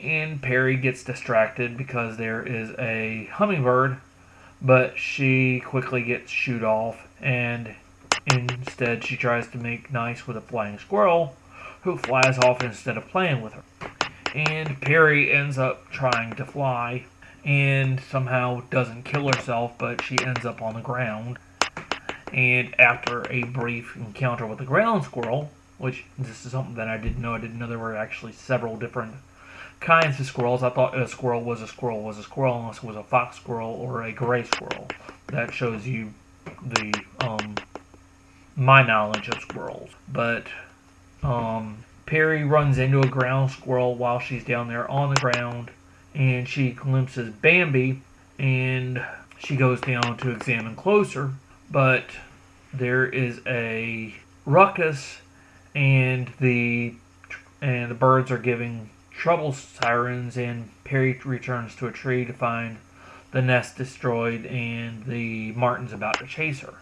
And 0.00 0.42
Perri 0.42 0.76
gets 0.76 1.04
distracted 1.04 1.76
because 1.76 2.16
there 2.16 2.42
is 2.42 2.70
a 2.78 3.28
hummingbird, 3.32 3.98
but 4.60 4.98
she 4.98 5.60
quickly 5.60 6.02
gets 6.02 6.30
shooed 6.30 6.64
off 6.64 7.06
and 7.20 7.74
instead 8.26 9.04
she 9.04 9.16
tries 9.16 9.48
to 9.48 9.58
make 9.58 9.92
nice 9.92 10.26
with 10.26 10.36
a 10.36 10.40
flying 10.40 10.78
squirrel 10.78 11.36
who 11.82 11.96
flies 11.96 12.38
off 12.38 12.62
instead 12.62 12.96
of 12.96 13.08
playing 13.08 13.42
with 13.42 13.52
her. 13.54 13.62
And 14.34 14.80
Perri 14.80 15.32
ends 15.32 15.58
up 15.58 15.90
trying 15.90 16.34
to 16.36 16.44
fly 16.44 17.04
and 17.44 18.00
somehow 18.00 18.62
doesn't 18.70 19.04
kill 19.04 19.26
herself, 19.26 19.76
but 19.78 20.02
she 20.02 20.16
ends 20.24 20.44
up 20.46 20.62
on 20.62 20.74
the 20.74 20.80
ground. 20.80 21.38
And 22.32 22.74
after 22.80 23.30
a 23.30 23.42
brief 23.44 23.96
encounter 23.96 24.46
with 24.46 24.58
the 24.58 24.64
ground 24.64 25.04
squirrel, 25.04 25.50
which 25.78 26.04
this 26.18 26.46
is 26.46 26.52
something 26.52 26.76
that 26.76 26.88
I 26.88 26.96
didn't 26.96 27.20
know, 27.20 27.34
I 27.34 27.40
didn't 27.40 27.58
know 27.58 27.66
there 27.66 27.78
were 27.78 27.96
actually 27.96 28.32
several 28.32 28.76
different 28.76 29.14
kinds 29.80 30.18
of 30.20 30.26
squirrels. 30.26 30.62
I 30.62 30.70
thought 30.70 30.96
a 30.96 31.06
squirrel 31.08 31.42
was 31.42 31.60
a 31.60 31.66
squirrel 31.66 32.02
was 32.02 32.18
a 32.18 32.22
squirrel 32.22 32.58
unless 32.60 32.78
it 32.78 32.84
was 32.84 32.96
a 32.96 33.02
fox 33.02 33.36
squirrel 33.36 33.72
or 33.72 34.02
a 34.02 34.12
gray 34.12 34.44
squirrel. 34.44 34.88
That 35.26 35.52
shows 35.52 35.86
you 35.86 36.14
the 36.64 37.04
um, 37.20 37.56
my 38.56 38.82
knowledge 38.82 39.28
of 39.28 39.40
squirrels. 39.42 39.90
But 40.10 40.46
um, 41.22 41.84
Perri 42.06 42.44
runs 42.44 42.78
into 42.78 43.00
a 43.02 43.08
ground 43.08 43.50
squirrel 43.50 43.94
while 43.94 44.18
she's 44.18 44.44
down 44.44 44.68
there 44.68 44.90
on 44.90 45.10
the 45.10 45.20
ground, 45.20 45.70
and 46.14 46.48
she 46.48 46.70
glimpses 46.70 47.32
Bambi, 47.32 48.02
and 48.38 49.04
she 49.38 49.56
goes 49.56 49.80
down 49.80 50.16
to 50.18 50.30
examine 50.30 50.76
closer. 50.76 51.32
But 51.70 52.04
there 52.72 53.06
is 53.06 53.40
a 53.46 54.14
ruckus, 54.44 55.20
and 55.74 56.30
the 56.40 56.94
and 57.60 57.90
the 57.90 57.94
birds 57.94 58.30
are 58.30 58.38
giving 58.38 58.90
trouble 59.12 59.52
sirens, 59.52 60.36
and 60.36 60.70
Perri 60.84 61.18
returns 61.24 61.76
to 61.76 61.86
a 61.86 61.92
tree 61.92 62.24
to 62.24 62.32
find 62.32 62.78
the 63.30 63.40
nest 63.42 63.76
destroyed, 63.76 64.44
and 64.46 65.06
the 65.06 65.52
marten's 65.52 65.92
about 65.92 66.18
to 66.18 66.26
chase 66.26 66.60
her. 66.60 66.74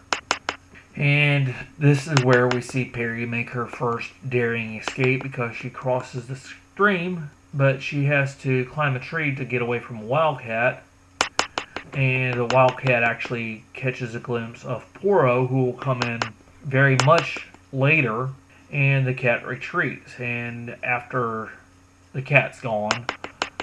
And 0.95 1.55
this 1.79 2.07
is 2.07 2.23
where 2.23 2.47
we 2.47 2.61
see 2.61 2.85
Perri 2.85 3.25
make 3.25 3.51
her 3.51 3.65
first 3.65 4.11
daring 4.27 4.77
escape 4.77 5.23
because 5.23 5.55
she 5.55 5.69
crosses 5.69 6.27
the 6.27 6.35
stream, 6.35 7.31
but 7.53 7.81
she 7.81 8.05
has 8.05 8.35
to 8.39 8.65
climb 8.65 8.95
a 8.95 8.99
tree 8.99 9.33
to 9.35 9.45
get 9.45 9.61
away 9.61 9.79
from 9.79 9.97
a 9.99 10.05
wildcat. 10.05 10.83
And 11.93 12.39
the 12.39 12.45
wildcat 12.45 13.03
actually 13.03 13.63
catches 13.73 14.15
a 14.15 14.19
glimpse 14.19 14.63
of 14.63 14.85
Porro, 14.93 15.47
who 15.47 15.65
will 15.65 15.73
come 15.73 16.01
in 16.03 16.21
very 16.63 16.97
much 17.05 17.47
later, 17.73 18.29
and 18.71 19.05
the 19.05 19.13
cat 19.13 19.45
retreats. 19.45 20.19
And 20.19 20.75
after 20.83 21.49
the 22.13 22.21
cat's 22.21 22.61
gone, 22.61 23.05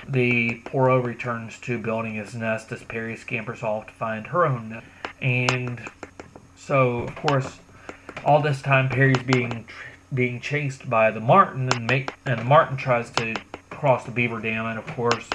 the 0.07 0.61
Porro 0.65 1.01
returns 1.01 1.59
to 1.61 1.79
building 1.79 2.15
his 2.15 2.35
nest 2.35 2.73
as 2.73 2.83
Perri 2.85 3.17
scampers 3.17 3.63
off 3.63 3.87
to 3.87 3.93
find 3.93 4.27
her 4.29 4.47
own 4.47 4.71
nest. 4.71 4.87
And 5.21 5.81
so, 6.59 7.01
of 7.01 7.17
course, 7.17 7.59
all 8.25 8.43
this 8.43 8.61
time 8.61 8.89
Perri's 8.89 9.23
being 9.23 9.67
being 10.13 10.41
chased 10.41 10.89
by 10.89 11.11
the 11.11 11.21
marten, 11.21 11.69
and 11.69 11.87
make 11.87 12.13
and 12.27 12.41
the 12.41 12.45
marten 12.45 12.77
tries 12.77 13.11
to 13.11 13.35
cross 13.71 14.05
the 14.05 14.11
beaver 14.11 14.41
dam, 14.41 14.67
and 14.67 14.79
of 14.79 14.87
course, 14.89 15.29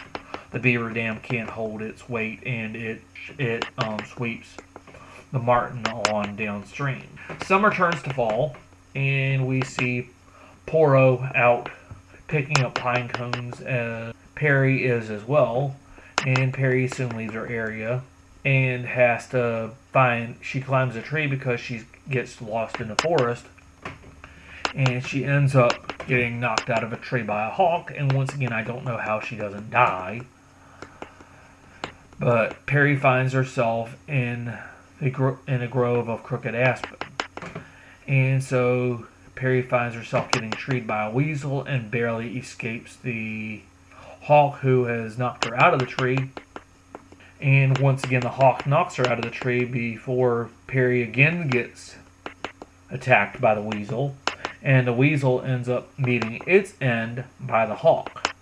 the 0.52 0.60
beaver 0.60 0.90
dam 0.90 1.20
can't 1.20 1.50
hold 1.50 1.82
its 1.82 2.08
weight, 2.10 2.40
and 2.46 2.76
it 2.76 3.02
it 3.38 3.66
um, 3.78 4.00
sweeps 4.06 4.58
the 5.32 5.40
marten 5.40 5.86
on 5.88 6.36
downstream. 6.36 7.08
Summer 7.46 7.74
turns 7.74 8.02
to 8.04 8.14
fall, 8.14 8.56
and 8.96 9.48
we 9.48 9.62
see 9.62 10.10
Porro 10.66 11.30
out 11.34 11.70
picking 12.28 12.64
up 12.64 12.76
pine 12.76 13.10
cones. 13.10 13.62
As 13.62 14.14
Perri 14.36 14.86
is 14.86 15.10
as 15.10 15.24
well, 15.26 15.76
and 16.26 16.54
Perri 16.54 16.88
soon 16.88 17.16
leaves 17.16 17.34
her 17.34 17.48
area 17.48 18.02
and 18.46 18.86
has 18.86 19.28
to 19.30 19.72
find. 19.92 20.36
She 20.42 20.62
climbs 20.62 20.96
a 20.96 21.02
tree 21.02 21.28
because 21.28 21.60
she 21.60 21.84
gets 22.10 22.42
lost 22.42 22.80
in 22.80 22.90
the 22.90 22.96
forest, 22.96 23.46
and 24.74 25.06
she 25.06 25.24
ends 25.24 25.56
up 25.56 26.06
getting 26.08 26.40
knocked 26.40 26.70
out 26.70 26.84
of 26.84 26.92
a 26.92 26.98
tree 26.98 27.24
by 27.24 27.48
a 27.48 27.52
hawk. 27.52 27.92
And 27.96 28.12
once 28.12 28.34
again, 28.34 28.52
I 28.52 28.64
don't 28.64 28.84
know 28.84 28.98
how 28.98 29.20
she 29.20 29.36
doesn't 29.36 29.70
die. 29.70 30.22
But 32.20 32.66
Perri 32.66 32.96
finds 32.96 33.34
herself 33.34 33.96
in 34.08 34.58
the 35.02 35.10
gro- 35.10 35.40
in 35.48 35.62
a 35.62 35.68
grove 35.68 36.10
of 36.10 36.24
crooked 36.24 36.56
aspen, 36.56 36.98
and 38.08 38.44
so 38.44 39.08
Perri 39.36 39.62
finds 39.62 39.96
herself 39.96 40.32
getting 40.32 40.52
treed 40.52 40.86
by 40.86 41.06
a 41.06 41.12
weasel 41.12 41.64
and 41.64 41.90
barely 41.90 42.38
escapes 42.38 42.96
the 42.96 43.62
hawk 44.22 44.60
who 44.60 44.86
has 44.86 45.18
knocked 45.18 45.46
her 45.46 45.56
out 45.56 45.74
of 45.74 45.80
the 45.80 45.86
tree. 45.86 46.30
And 47.44 47.78
once 47.80 48.06
again, 48.06 48.22
the 48.22 48.30
hawk 48.30 48.66
knocks 48.66 48.96
her 48.96 49.06
out 49.06 49.20
of 49.20 49.26
the 49.26 49.30
tree 49.30 49.66
before 49.66 50.50
Perri 50.66 51.04
again 51.04 51.50
gets 51.50 51.98
attacked 52.90 53.42
by 53.42 53.54
the 53.54 53.62
weasel. 53.62 54.16
And 54.62 54.88
the 54.88 54.94
weasel 54.94 55.42
ends 55.42 55.68
up 55.68 55.90
meeting 56.00 56.40
its 56.48 56.74
end 56.80 57.26
by 57.42 57.66
the 57.66 57.76
hawk. 57.76 58.34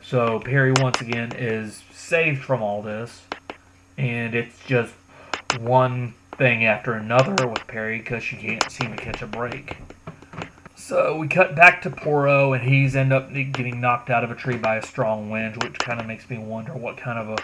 So 0.00 0.38
Perri 0.38 0.70
once 0.70 1.00
again 1.00 1.32
is 1.36 1.82
saved 1.92 2.44
from 2.44 2.62
all 2.62 2.82
this. 2.82 3.22
And 3.98 4.36
it's 4.36 4.64
just 4.64 4.94
one 5.58 6.14
thing 6.38 6.64
after 6.64 6.92
another 6.92 7.48
with 7.48 7.66
Perri 7.66 7.98
because 7.98 8.22
she 8.22 8.36
can't 8.36 8.70
seem 8.70 8.96
to 8.96 9.02
catch 9.02 9.22
a 9.22 9.26
break. 9.26 9.76
So 10.76 11.16
we 11.16 11.26
cut 11.26 11.56
back 11.56 11.82
to 11.82 11.90
Porro, 11.90 12.52
and 12.52 12.62
he's 12.62 12.94
end 12.94 13.12
up 13.12 13.32
getting 13.32 13.80
knocked 13.80 14.08
out 14.08 14.22
of 14.22 14.30
a 14.30 14.36
tree 14.36 14.56
by 14.56 14.76
a 14.76 14.82
strong 14.86 15.30
wind, 15.30 15.62
which 15.64 15.78
kind 15.80 16.00
of 16.00 16.06
makes 16.06 16.30
me 16.30 16.38
wonder 16.38 16.74
what 16.74 16.96
kind 16.96 17.18
of 17.18 17.28
a 17.28 17.42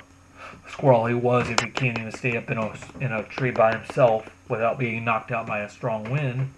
squirrel 0.69 1.07
he 1.07 1.15
was 1.15 1.49
if 1.51 1.61
he 1.61 1.71
can't 1.71 1.99
even 1.99 2.13
stay 2.13 2.37
up 2.37 2.51
in 2.51 2.59
a 2.59 2.73
in 3.01 3.13
a 3.13 3.23
tree 3.25 3.51
by 3.51 3.77
himself 3.77 4.31
without 4.49 4.79
being 4.79 5.05
knocked 5.05 5.33
out 5.33 5.47
by 5.47 5.61
a 5.61 5.69
strong 5.69 6.11
wind. 6.11 6.53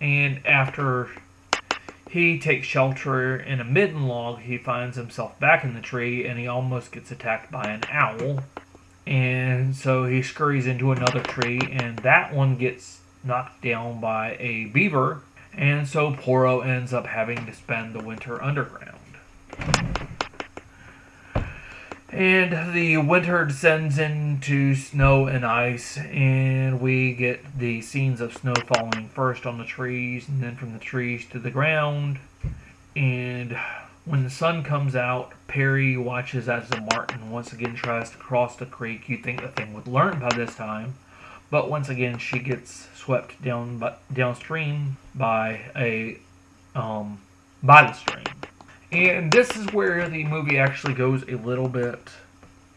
And 0.00 0.44
after 0.46 1.10
he 2.10 2.38
takes 2.38 2.66
shelter 2.66 3.36
in 3.36 3.60
a 3.60 3.64
midden 3.64 4.06
log, 4.06 4.40
he 4.40 4.58
finds 4.58 4.96
himself 4.96 5.38
back 5.38 5.64
in 5.64 5.74
the 5.74 5.80
tree, 5.80 6.26
and 6.26 6.38
he 6.38 6.46
almost 6.46 6.92
gets 6.92 7.10
attacked 7.10 7.50
by 7.50 7.64
an 7.64 7.82
owl. 7.90 8.40
And 9.06 9.76
so 9.76 10.04
he 10.04 10.22
scurries 10.22 10.66
into 10.66 10.92
another 10.92 11.20
tree, 11.20 11.60
and 11.70 11.98
that 12.00 12.34
one 12.34 12.56
gets 12.56 13.00
knocked 13.22 13.62
down 13.62 14.00
by 14.00 14.36
a 14.38 14.66
beaver 14.66 15.22
and 15.56 15.88
so 15.88 16.12
Porro 16.12 16.60
ends 16.60 16.92
up 16.92 17.06
having 17.06 17.46
to 17.46 17.54
spend 17.54 17.94
the 17.94 18.02
winter 18.02 18.42
underground. 18.42 18.95
And 22.16 22.74
the 22.74 22.96
winter 22.96 23.44
descends 23.44 23.98
into 23.98 24.74
snow 24.74 25.26
and 25.26 25.44
ice, 25.44 25.98
and 25.98 26.80
we 26.80 27.12
get 27.12 27.58
the 27.58 27.82
scenes 27.82 28.22
of 28.22 28.32
snow 28.32 28.54
falling 28.54 29.10
first 29.10 29.44
on 29.44 29.58
the 29.58 29.66
trees 29.66 30.26
and 30.26 30.42
then 30.42 30.56
from 30.56 30.72
the 30.72 30.78
trees 30.78 31.26
to 31.32 31.38
the 31.38 31.50
ground. 31.50 32.18
And 32.96 33.58
when 34.06 34.24
the 34.24 34.30
sun 34.30 34.64
comes 34.64 34.96
out, 34.96 35.32
Perri 35.46 35.98
watches 35.98 36.48
as 36.48 36.70
the 36.70 36.80
marten 36.80 37.30
once 37.30 37.52
again 37.52 37.74
tries 37.74 38.08
to 38.12 38.16
cross 38.16 38.56
the 38.56 38.64
creek. 38.64 39.10
You'd 39.10 39.22
think 39.22 39.42
the 39.42 39.48
thing 39.48 39.74
would 39.74 39.86
learn 39.86 40.18
by 40.18 40.30
this 40.34 40.54
time, 40.54 40.94
but 41.50 41.68
once 41.68 41.90
again 41.90 42.16
she 42.16 42.38
gets 42.38 42.88
swept 42.94 43.42
down 43.42 43.76
but 43.76 44.00
downstream 44.10 44.96
by 45.14 45.60
a 45.76 46.18
um, 46.74 47.20
by 47.62 47.82
the 47.82 47.92
stream. 47.92 48.24
And 48.96 49.30
this 49.30 49.54
is 49.54 49.70
where 49.74 50.08
the 50.08 50.24
movie 50.24 50.58
actually 50.58 50.94
goes 50.94 51.22
a 51.28 51.34
little 51.34 51.68
bit 51.68 52.08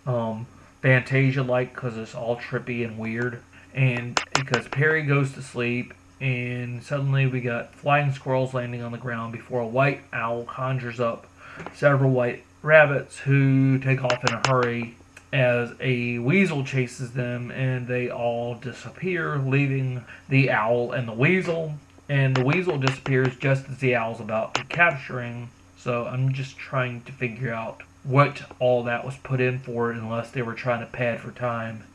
um, 0.06 0.48
Fantasia 0.82 1.44
like 1.44 1.74
because 1.74 1.96
it's 1.96 2.14
all 2.14 2.36
trippy 2.36 2.86
and 2.86 2.98
weird. 2.98 3.42
And 3.74 4.22
because 4.34 4.68
Perri 4.68 5.04
goes 5.04 5.32
to 5.36 5.42
sleep, 5.42 5.94
and 6.20 6.84
suddenly 6.84 7.26
we 7.26 7.40
got 7.40 7.74
flying 7.74 8.12
squirrels 8.12 8.54
landing 8.54 8.82
on 8.82 8.92
the 8.92 8.98
ground 8.98 9.32
before 9.32 9.62
a 9.62 9.68
white 9.68 10.02
owl 10.12 10.44
conjures 10.44 11.00
up 11.00 11.26
several 11.74 12.12
white 12.12 12.44
rabbits 12.62 13.20
who 13.20 13.80
take 13.80 14.04
off 14.04 14.22
in 14.26 14.34
a 14.34 14.42
hurry 14.50 14.96
as 15.32 15.74
a 15.80 16.20
weasel 16.20 16.66
chases 16.66 17.14
them 17.14 17.50
and 17.50 17.88
they 17.88 18.10
all 18.10 18.56
disappear, 18.56 19.38
leaving 19.38 20.04
the 20.28 20.52
owl 20.52 20.92
and 20.92 21.08
the 21.08 21.14
weasel. 21.14 21.76
and 22.10 22.36
the 22.36 22.44
weasel 22.44 22.78
disappears 22.78 23.38
just 23.38 23.70
as 23.70 23.78
the 23.78 23.96
owl's 23.96 24.20
about 24.20 24.54
to 24.56 24.66
capture 24.66 25.22
him. 25.22 25.48
So 25.80 26.06
I'm 26.06 26.34
just 26.34 26.58
trying 26.58 27.04
to 27.04 27.14
figure 27.14 27.54
out 27.54 27.84
what 28.04 28.42
all 28.60 28.84
that 28.84 29.06
was 29.06 29.16
put 29.18 29.40
in 29.40 29.60
for, 29.60 29.92
unless 29.92 30.30
they 30.30 30.42
were 30.42 30.54
trying 30.54 30.82
to 30.82 30.86
pad 30.86 31.22
for 31.22 31.32
time, 31.32 31.86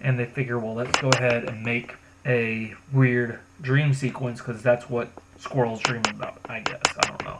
and 0.00 0.18
they 0.18 0.24
figure, 0.24 0.58
well, 0.58 0.74
let's 0.74 1.00
go 1.00 1.10
ahead 1.10 1.44
and 1.44 1.62
make 1.62 1.94
a 2.26 2.74
weird 2.92 3.38
dream 3.62 3.94
sequence 3.94 4.40
because 4.40 4.62
that's 4.62 4.90
what 4.90 5.10
squirrels 5.38 5.80
dream 5.80 6.02
about. 6.10 6.40
I 6.48 6.58
guess 6.58 6.82
I 6.98 7.06
don't 7.06 7.24
know. 7.24 7.38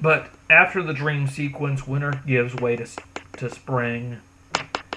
But 0.00 0.30
after 0.48 0.82
the 0.84 0.94
dream 0.94 1.26
sequence, 1.26 1.86
winter 1.86 2.22
gives 2.24 2.54
way 2.54 2.76
to 2.76 2.86
to 3.38 3.50
spring, 3.50 4.18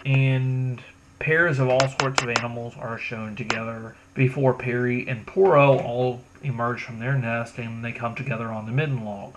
and 0.06 0.82
pairs 1.18 1.58
of 1.58 1.68
all 1.70 1.88
sorts 2.00 2.22
of 2.22 2.30
animals 2.30 2.76
are 2.78 3.00
shown 3.00 3.36
together 3.36 3.96
before 4.14 4.54
Perri 4.54 5.08
and 5.08 5.26
Porro 5.26 5.80
all 5.80 6.22
emerge 6.44 6.84
from 6.84 7.00
their 7.00 7.18
nest 7.18 7.58
and 7.58 7.84
they 7.84 7.92
come 7.92 8.14
together 8.14 8.50
on 8.50 8.68
the 8.68 8.72
midden 8.72 9.04
log. 9.04 9.36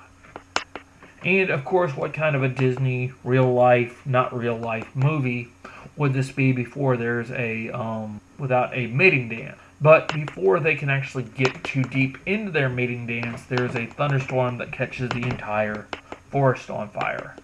And 1.24 1.50
of 1.50 1.64
course, 1.64 1.96
what 1.96 2.12
kind 2.12 2.36
of 2.36 2.42
a 2.42 2.48
Disney 2.48 3.12
real 3.24 3.52
life, 3.52 4.06
not 4.06 4.36
real 4.36 4.56
life 4.56 4.94
movie 4.94 5.48
would 5.96 6.12
this 6.12 6.30
be 6.30 6.52
before 6.52 6.96
there's 6.96 7.30
a 7.32 7.70
um, 7.70 8.20
without 8.38 8.74
a 8.76 8.86
mating 8.86 9.28
dance? 9.28 9.58
But 9.80 10.12
before 10.12 10.58
they 10.58 10.74
can 10.74 10.90
actually 10.90 11.24
get 11.24 11.62
too 11.62 11.84
deep 11.84 12.18
into 12.26 12.50
their 12.50 12.68
mating 12.68 13.06
dance, 13.06 13.44
there's 13.44 13.76
a 13.76 13.86
thunderstorm 13.86 14.58
that 14.58 14.72
catches 14.72 15.10
the 15.10 15.22
entire 15.22 15.86
forest 16.30 16.68
on 16.70 16.88
fire. 16.88 17.36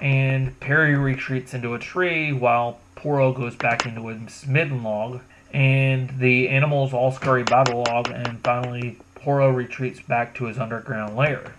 And 0.00 0.58
Perri 0.60 0.94
retreats 0.96 1.54
into 1.54 1.74
a 1.74 1.78
tree 1.78 2.32
while 2.32 2.78
Porro 2.94 3.32
goes 3.32 3.56
back 3.56 3.86
into 3.86 4.06
his 4.08 4.46
midden 4.46 4.82
log. 4.82 5.20
And 5.52 6.18
the 6.18 6.48
animals 6.48 6.92
all 6.92 7.12
scurry 7.12 7.42
by 7.42 7.64
the 7.64 7.76
log, 7.76 8.10
and 8.10 8.40
finally 8.40 8.98
Porro 9.14 9.50
retreats 9.50 10.00
back 10.00 10.34
to 10.36 10.44
his 10.44 10.58
underground 10.58 11.16
lair. 11.16 11.54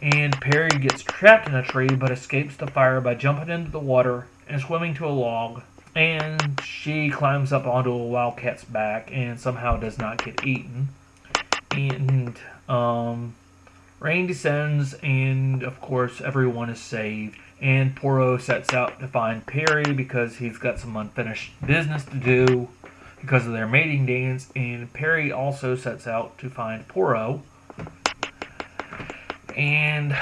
And 0.00 0.38
Perri 0.40 0.78
gets 0.78 1.02
trapped 1.02 1.48
in 1.48 1.54
a 1.54 1.62
tree 1.62 1.88
but 1.88 2.10
escapes 2.10 2.56
the 2.56 2.66
fire 2.66 3.00
by 3.00 3.14
jumping 3.14 3.48
into 3.48 3.70
the 3.70 3.78
water 3.78 4.26
and 4.48 4.60
swimming 4.60 4.94
to 4.94 5.06
a 5.06 5.10
log. 5.10 5.62
And 5.94 6.60
she 6.62 7.10
climbs 7.10 7.52
up 7.52 7.66
onto 7.66 7.92
a 7.92 7.96
wildcat's 7.96 8.64
back 8.64 9.10
and 9.12 9.40
somehow 9.40 9.76
does 9.76 9.98
not 9.98 10.24
get 10.24 10.44
eaten. 10.44 10.88
And 11.72 12.38
um, 12.68 13.34
rain 14.00 14.26
descends, 14.26 14.94
and 15.02 15.62
of 15.62 15.80
course, 15.80 16.20
everyone 16.20 16.70
is 16.70 16.80
saved. 16.80 17.38
And 17.60 17.96
Porro 17.96 18.38
sets 18.38 18.72
out 18.72 19.00
to 19.00 19.08
find 19.08 19.44
Perri 19.44 19.92
because 19.92 20.36
he's 20.36 20.58
got 20.58 20.78
some 20.78 20.96
unfinished 20.96 21.52
business 21.66 22.04
to 22.04 22.16
do 22.16 22.68
because 23.20 23.46
of 23.46 23.52
their 23.52 23.66
mating 23.66 24.06
dance. 24.06 24.50
And 24.54 24.92
Perri 24.92 25.32
also 25.32 25.74
sets 25.74 26.06
out 26.06 26.38
to 26.38 26.48
find 26.48 26.86
Porro. 26.86 27.42
And 29.58 30.16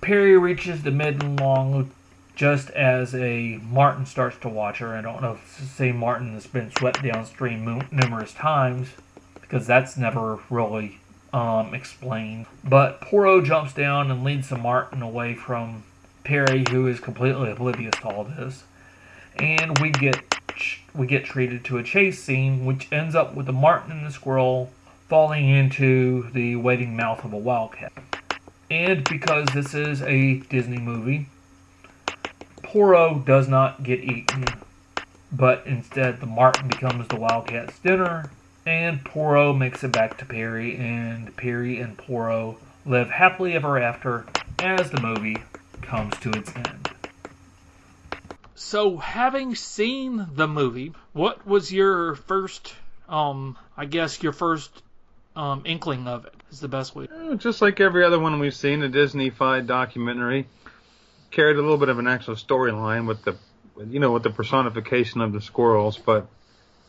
Perri 0.00 0.36
reaches 0.36 0.82
the 0.82 0.90
midden 0.90 1.36
log 1.36 1.88
just 2.34 2.70
as 2.70 3.14
a 3.14 3.60
Marten 3.62 4.04
starts 4.04 4.36
to 4.38 4.48
watch 4.48 4.78
her. 4.78 4.96
I 4.96 5.00
don't 5.00 5.22
know 5.22 5.34
if 5.34 5.44
it's 5.44 5.58
the 5.58 5.66
same 5.66 5.96
Marten 5.98 6.32
that's 6.32 6.48
been 6.48 6.72
swept 6.72 7.00
downstream 7.00 7.86
numerous 7.92 8.34
times 8.34 8.88
because 9.40 9.64
that's 9.64 9.96
never 9.96 10.40
really 10.50 10.98
um, 11.32 11.72
explained. 11.72 12.46
But 12.64 13.00
Porro 13.00 13.40
jumps 13.42 13.72
down 13.72 14.10
and 14.10 14.24
leads 14.24 14.48
the 14.48 14.58
Marten 14.58 15.02
away 15.02 15.34
from 15.34 15.84
Perri, 16.24 16.64
who 16.68 16.88
is 16.88 16.98
completely 16.98 17.52
oblivious 17.52 17.94
to 18.00 18.08
all 18.08 18.24
this. 18.24 18.64
And 19.36 19.78
we 19.78 19.90
get 19.92 20.20
we 20.94 21.06
get 21.06 21.24
treated 21.24 21.64
to 21.66 21.78
a 21.78 21.84
chase 21.84 22.20
scene, 22.20 22.64
which 22.64 22.90
ends 22.90 23.14
up 23.14 23.36
with 23.36 23.46
the 23.46 23.52
Marten 23.52 23.92
and 23.92 24.04
the 24.04 24.10
squirrel 24.10 24.72
falling 25.08 25.48
into 25.48 26.28
the 26.32 26.56
waiting 26.56 26.96
mouth 26.96 27.24
of 27.24 27.32
a 27.32 27.38
wildcat. 27.38 27.92
And 28.70 29.02
because 29.08 29.48
this 29.52 29.74
is 29.74 30.00
a 30.02 30.34
Disney 30.48 30.78
movie, 30.78 31.26
Porro 32.62 33.18
does 33.18 33.48
not 33.48 33.82
get 33.82 33.98
eaten, 33.98 34.44
but 35.32 35.66
instead 35.66 36.20
the 36.20 36.26
Marten 36.26 36.68
becomes 36.68 37.08
the 37.08 37.16
wildcat's 37.16 37.80
dinner, 37.80 38.30
and 38.64 39.04
Porro 39.04 39.52
makes 39.52 39.82
it 39.82 39.90
back 39.90 40.18
to 40.18 40.24
Perri, 40.24 40.76
and 40.76 41.36
Perri 41.36 41.80
and 41.80 41.98
Porro 41.98 42.58
live 42.86 43.10
happily 43.10 43.54
ever 43.54 43.76
after 43.76 44.24
as 44.60 44.90
the 44.92 45.00
movie 45.00 45.38
comes 45.82 46.16
to 46.18 46.30
its 46.30 46.54
end. 46.54 46.90
So, 48.54 48.98
having 48.98 49.56
seen 49.56 50.28
the 50.34 50.46
movie, 50.46 50.92
what 51.12 51.44
was 51.44 51.72
your 51.72 52.14
first, 52.14 52.74
um, 53.08 53.58
I 53.76 53.86
guess 53.86 54.22
your 54.22 54.32
first 54.32 54.82
um, 55.34 55.62
inkling 55.64 56.06
of 56.06 56.26
it? 56.26 56.34
Is 56.50 56.60
the 56.60 56.68
best 56.68 56.94
way. 56.96 57.06
Uh, 57.08 57.34
Just 57.36 57.62
like 57.62 57.80
every 57.80 58.04
other 58.04 58.18
one 58.18 58.38
we've 58.40 58.54
seen, 58.54 58.82
a 58.82 58.88
Disney-fied 58.88 59.66
documentary 59.66 60.46
carried 61.30 61.56
a 61.56 61.62
little 61.62 61.78
bit 61.78 61.88
of 61.88 61.98
an 61.98 62.08
actual 62.08 62.34
storyline 62.34 63.06
with 63.06 63.22
the, 63.24 63.36
you 63.88 64.00
know, 64.00 64.10
with 64.12 64.24
the 64.24 64.30
personification 64.30 65.20
of 65.20 65.32
the 65.32 65.40
squirrels, 65.40 65.96
but 65.96 66.26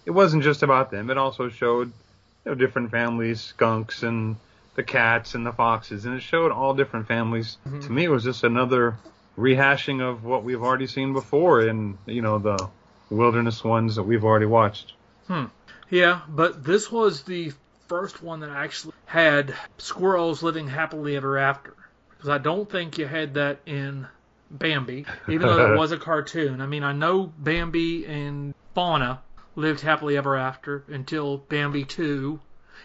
it 0.05 0.11
wasn't 0.11 0.41
just 0.41 0.63
about 0.63 0.89
them. 0.89 1.11
It 1.11 1.17
also 1.17 1.49
showed, 1.49 1.89
you 1.89 2.51
know, 2.51 2.55
different 2.55 2.89
families, 2.89 3.39
skunks 3.39 4.01
and 4.01 4.35
the 4.73 4.83
cats 4.83 5.35
and 5.35 5.45
the 5.45 5.51
foxes, 5.51 6.05
and 6.05 6.15
it 6.15 6.21
showed 6.21 6.51
all 6.51 6.73
different 6.73 7.07
families. 7.07 7.57
To 7.81 7.91
me, 7.91 8.05
it 8.05 8.09
was 8.09 8.23
just 8.23 8.43
another 8.43 8.97
rehashing 9.37 10.01
of 10.01 10.23
what 10.23 10.43
we've 10.43 10.61
already 10.61 10.87
seen 10.87 11.13
before 11.13 11.61
in, 11.67 11.97
you 12.05 12.21
know, 12.21 12.39
the 12.39 12.69
wilderness 13.09 13.63
ones 13.63 13.97
that 13.97 14.03
we've 14.03 14.23
already 14.23 14.45
watched. 14.45 14.93
Hmm. 15.27 15.45
Yeah, 15.89 16.21
but 16.27 16.63
this 16.63 16.91
was 16.91 17.23
the 17.23 17.51
first 17.91 18.23
one 18.23 18.39
that 18.39 18.49
actually 18.49 18.93
had 19.05 19.53
squirrels 19.77 20.41
living 20.41 20.65
happily 20.65 21.17
ever 21.17 21.37
after. 21.37 21.73
Because 22.11 22.29
I 22.29 22.37
don't 22.37 22.71
think 22.71 22.97
you 22.97 23.05
had 23.05 23.33
that 23.33 23.59
in 23.65 24.07
Bambi, 24.49 25.05
even 25.27 25.41
though 25.41 25.73
it 25.73 25.77
was 25.77 25.91
a 25.91 25.97
cartoon. 25.97 26.61
I 26.61 26.67
mean, 26.67 26.83
I 26.83 26.93
know 26.93 27.33
Bambi 27.37 28.05
and 28.05 28.55
Fauna 28.73 29.21
lived 29.57 29.81
happily 29.81 30.15
ever 30.15 30.37
after 30.37 30.85
until 30.87 31.35
Bambi 31.37 31.83
2, 31.83 32.39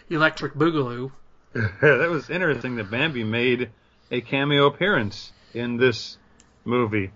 Electric 0.09 0.55
Boogaloo. 0.55 1.13
that 1.53 2.09
was 2.09 2.29
interesting 2.29 2.75
that 2.75 2.91
Bambi 2.91 3.23
made 3.23 3.69
a 4.11 4.19
cameo 4.19 4.67
appearance 4.67 5.31
in 5.53 5.77
this 5.77 6.17
movie. 6.65 7.11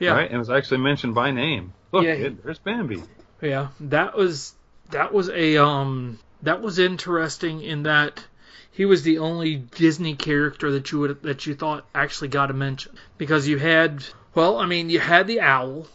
Yeah, 0.00 0.14
Right? 0.14 0.26
And 0.26 0.34
it 0.34 0.38
was 0.38 0.50
actually 0.50 0.78
mentioned 0.78 1.14
by 1.14 1.30
name. 1.30 1.72
Look, 1.92 2.02
Yeah. 2.02 2.14
it, 2.14 2.42
there's 2.42 2.58
Bambi. 2.58 3.00
Yeah, 3.40 3.68
that 3.78 4.16
was 4.16 4.54
that 4.90 5.14
was 5.14 5.28
a 5.30 5.56
um 5.58 6.18
that 6.42 6.60
was 6.60 6.78
interesting 6.78 7.62
in 7.62 7.84
that 7.84 8.24
he 8.70 8.84
was 8.84 9.02
the 9.02 9.18
only 9.18 9.56
Disney 9.56 10.14
character 10.16 10.72
that 10.72 10.90
you 10.90 11.00
would 11.00 11.22
that 11.22 11.46
you 11.46 11.54
thought 11.54 11.86
actually 11.94 12.28
got 12.28 12.50
a 12.50 12.54
mention 12.54 12.92
because 13.18 13.46
you 13.46 13.58
had 13.58 14.04
well, 14.34 14.58
I 14.58 14.66
mean, 14.66 14.88
you 14.88 14.98
had 14.98 15.26
the 15.26 15.40
owl, 15.40 15.86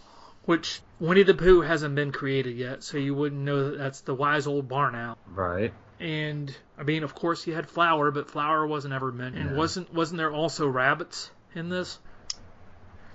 which 0.46 0.80
Winnie 1.00 1.24
the 1.24 1.34
Pooh 1.34 1.62
hasn't 1.62 1.96
been 1.96 2.12
created 2.12 2.56
yet, 2.56 2.84
so 2.84 2.98
you 2.98 3.16
wouldn't 3.16 3.42
know 3.42 3.72
that 3.72 3.78
that's 3.78 4.02
the 4.02 4.14
wise 4.14 4.46
old 4.46 4.68
barn 4.68 4.96
owl. 4.96 5.18
Right. 5.34 5.74
And 6.00 6.56
I 6.78 6.84
mean, 6.84 7.04
of 7.04 7.16
course, 7.16 7.48
you 7.48 7.56
had 7.56 7.68
Flower, 7.68 8.12
but 8.12 8.30
Flower 8.30 8.68
wasn't 8.68 8.94
ever 8.94 9.12
mentioned. 9.12 9.50
And 9.50 9.58
wasn't 9.58 9.94
wasn't 9.94 10.20
there 10.20 10.32
also 10.32 10.68
rabbits 10.68 11.32
in 11.56 11.70
this? 11.70 12.00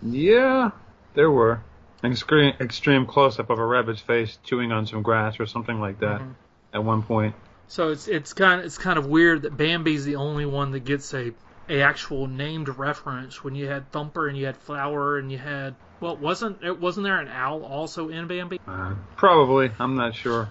Yeah, 0.02 0.70
there 1.14 1.30
were. 1.30 1.62
An 2.02 2.10
extreme, 2.10 2.54
extreme 2.60 3.06
close 3.06 3.38
up 3.38 3.48
of 3.50 3.60
a 3.60 3.64
rabbit's 3.64 4.00
face 4.00 4.36
chewing 4.42 4.72
on 4.72 4.86
some 4.86 5.02
grass 5.02 5.38
or 5.38 5.46
something 5.46 5.80
like 5.80 6.00
that 6.00 6.20
Mhm. 6.20 6.34
At 6.72 6.82
one 6.82 7.02
point. 7.02 7.34
So 7.68 7.90
it's 7.90 8.08
it's 8.08 8.32
kind 8.32 8.60
of, 8.60 8.66
it's 8.66 8.78
kind 8.78 8.98
of 8.98 9.06
weird 9.06 9.42
that 9.42 9.56
Bambi's 9.56 10.04
the 10.04 10.16
only 10.16 10.46
one 10.46 10.72
that 10.72 10.84
gets 10.84 11.14
a 11.14 11.32
a 11.68 11.82
actual 11.82 12.26
named 12.26 12.68
reference 12.68 13.42
when 13.42 13.54
you 13.54 13.66
had 13.66 13.90
Thumper 13.92 14.28
and 14.28 14.36
you 14.36 14.46
had 14.46 14.56
Flower 14.56 15.18
and 15.18 15.30
you 15.30 15.38
had 15.38 15.74
well 16.00 16.16
wasn't 16.16 16.62
it 16.62 16.80
wasn't 16.80 17.04
there 17.04 17.18
an 17.18 17.28
owl 17.28 17.64
also 17.64 18.08
in 18.08 18.26
Bambi? 18.26 18.60
Uh, 18.66 18.94
probably. 19.16 19.70
I'm 19.78 19.96
not 19.96 20.14
sure. 20.14 20.48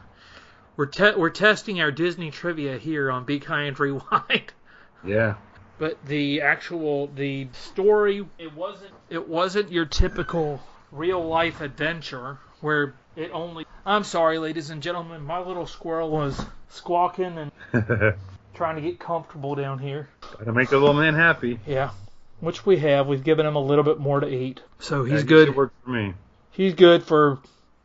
We're 0.78 0.86
te- 0.88 1.16
we're 1.16 1.30
testing 1.30 1.82
our 1.82 1.92
Disney 1.92 2.32
trivia 2.32 2.78
here 2.78 3.12
on 3.12 3.26
Be 3.26 3.40
Kind 3.40 3.80
Rewind. 3.80 4.54
Yeah. 5.04 5.34
But 5.80 6.06
the 6.06 6.42
actual 6.42 7.08
the 7.08 7.48
story 7.54 8.24
it 8.38 8.54
wasn't 8.54 8.92
it 9.10 9.28
wasn't 9.28 9.72
your 9.72 9.86
typical 9.86 10.62
real 10.92 11.26
life 11.26 11.60
adventure 11.60 12.38
where 12.60 12.94
it 13.16 13.32
only 13.32 13.66
I'm 13.86 14.04
sorry 14.04 14.38
ladies 14.38 14.70
and 14.70 14.82
gentlemen 14.82 15.24
my 15.24 15.40
little 15.40 15.66
squirrel 15.66 16.10
was 16.10 16.40
squawking 16.70 17.38
and 17.38 17.52
trying 18.54 18.76
to 18.76 18.82
get 18.82 19.00
comfortable 19.00 19.56
down 19.56 19.80
here. 19.80 20.10
Gotta 20.38 20.54
make 20.54 20.70
the 20.70 20.78
little 20.78 20.94
man 20.94 21.16
happy. 21.16 21.60
Yeah, 21.66 21.92
which 22.40 22.66
we 22.66 22.78
have. 22.78 23.08
We've 23.08 23.24
given 23.24 23.46
him 23.46 23.56
a 23.56 23.62
little 23.62 23.84
bit 23.84 24.00
more 24.00 24.20
to 24.20 24.28
eat, 24.28 24.62
so 24.80 25.04
he's 25.04 25.24
I 25.24 25.26
good. 25.26 25.50
It 25.50 25.56
worked 25.56 25.84
for 25.84 25.90
me. 25.90 26.14
He's 26.52 26.76
good 26.76 27.04
for 27.04 27.40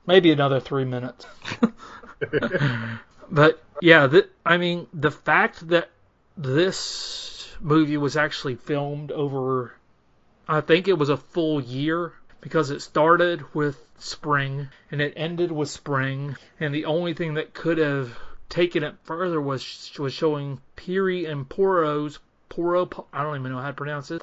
maybe 0.07 0.33
another 0.33 0.61
three 0.61 0.85
minutes. 0.85 1.27
but 3.31 3.63
yeah, 3.81 4.07
th- 4.07 4.29
I 4.45 4.59
mean 4.59 4.89
the 4.93 5.11
fact 5.11 5.69
that 5.69 5.91
this 6.37 7.49
movie 7.61 7.97
was 7.97 8.17
actually 8.17 8.57
filmed 8.57 9.13
over, 9.13 9.75
I 10.47 10.61
think 10.61 10.89
it 10.89 10.99
was 10.99 11.09
a 11.09 11.17
full 11.17 11.61
year 11.61 12.13
because 12.47 12.71
it 12.71 12.81
started 12.81 13.43
with 13.57 13.77
spring 13.99 14.69
and 14.93 15.01
it 15.01 15.15
ended 15.17 15.51
with 15.51 15.69
spring, 15.69 16.37
and 16.61 16.73
the 16.73 16.85
only 16.85 17.13
thing 17.13 17.35
that 17.35 17.53
could 17.53 17.77
have 17.77 18.17
taken 18.49 18.85
it 18.85 18.95
further 19.03 19.41
was 19.41 19.91
was 19.99 20.13
showing 20.13 20.61
Piri 20.77 21.25
and 21.25 21.49
Porros 21.49 22.19
Porro 22.49 22.89
I 23.13 23.25
don't 23.25 23.41
even 23.41 23.51
know 23.51 23.59
how 23.59 23.67
to 23.67 23.75
pronounce 23.75 24.13
it. 24.13 24.23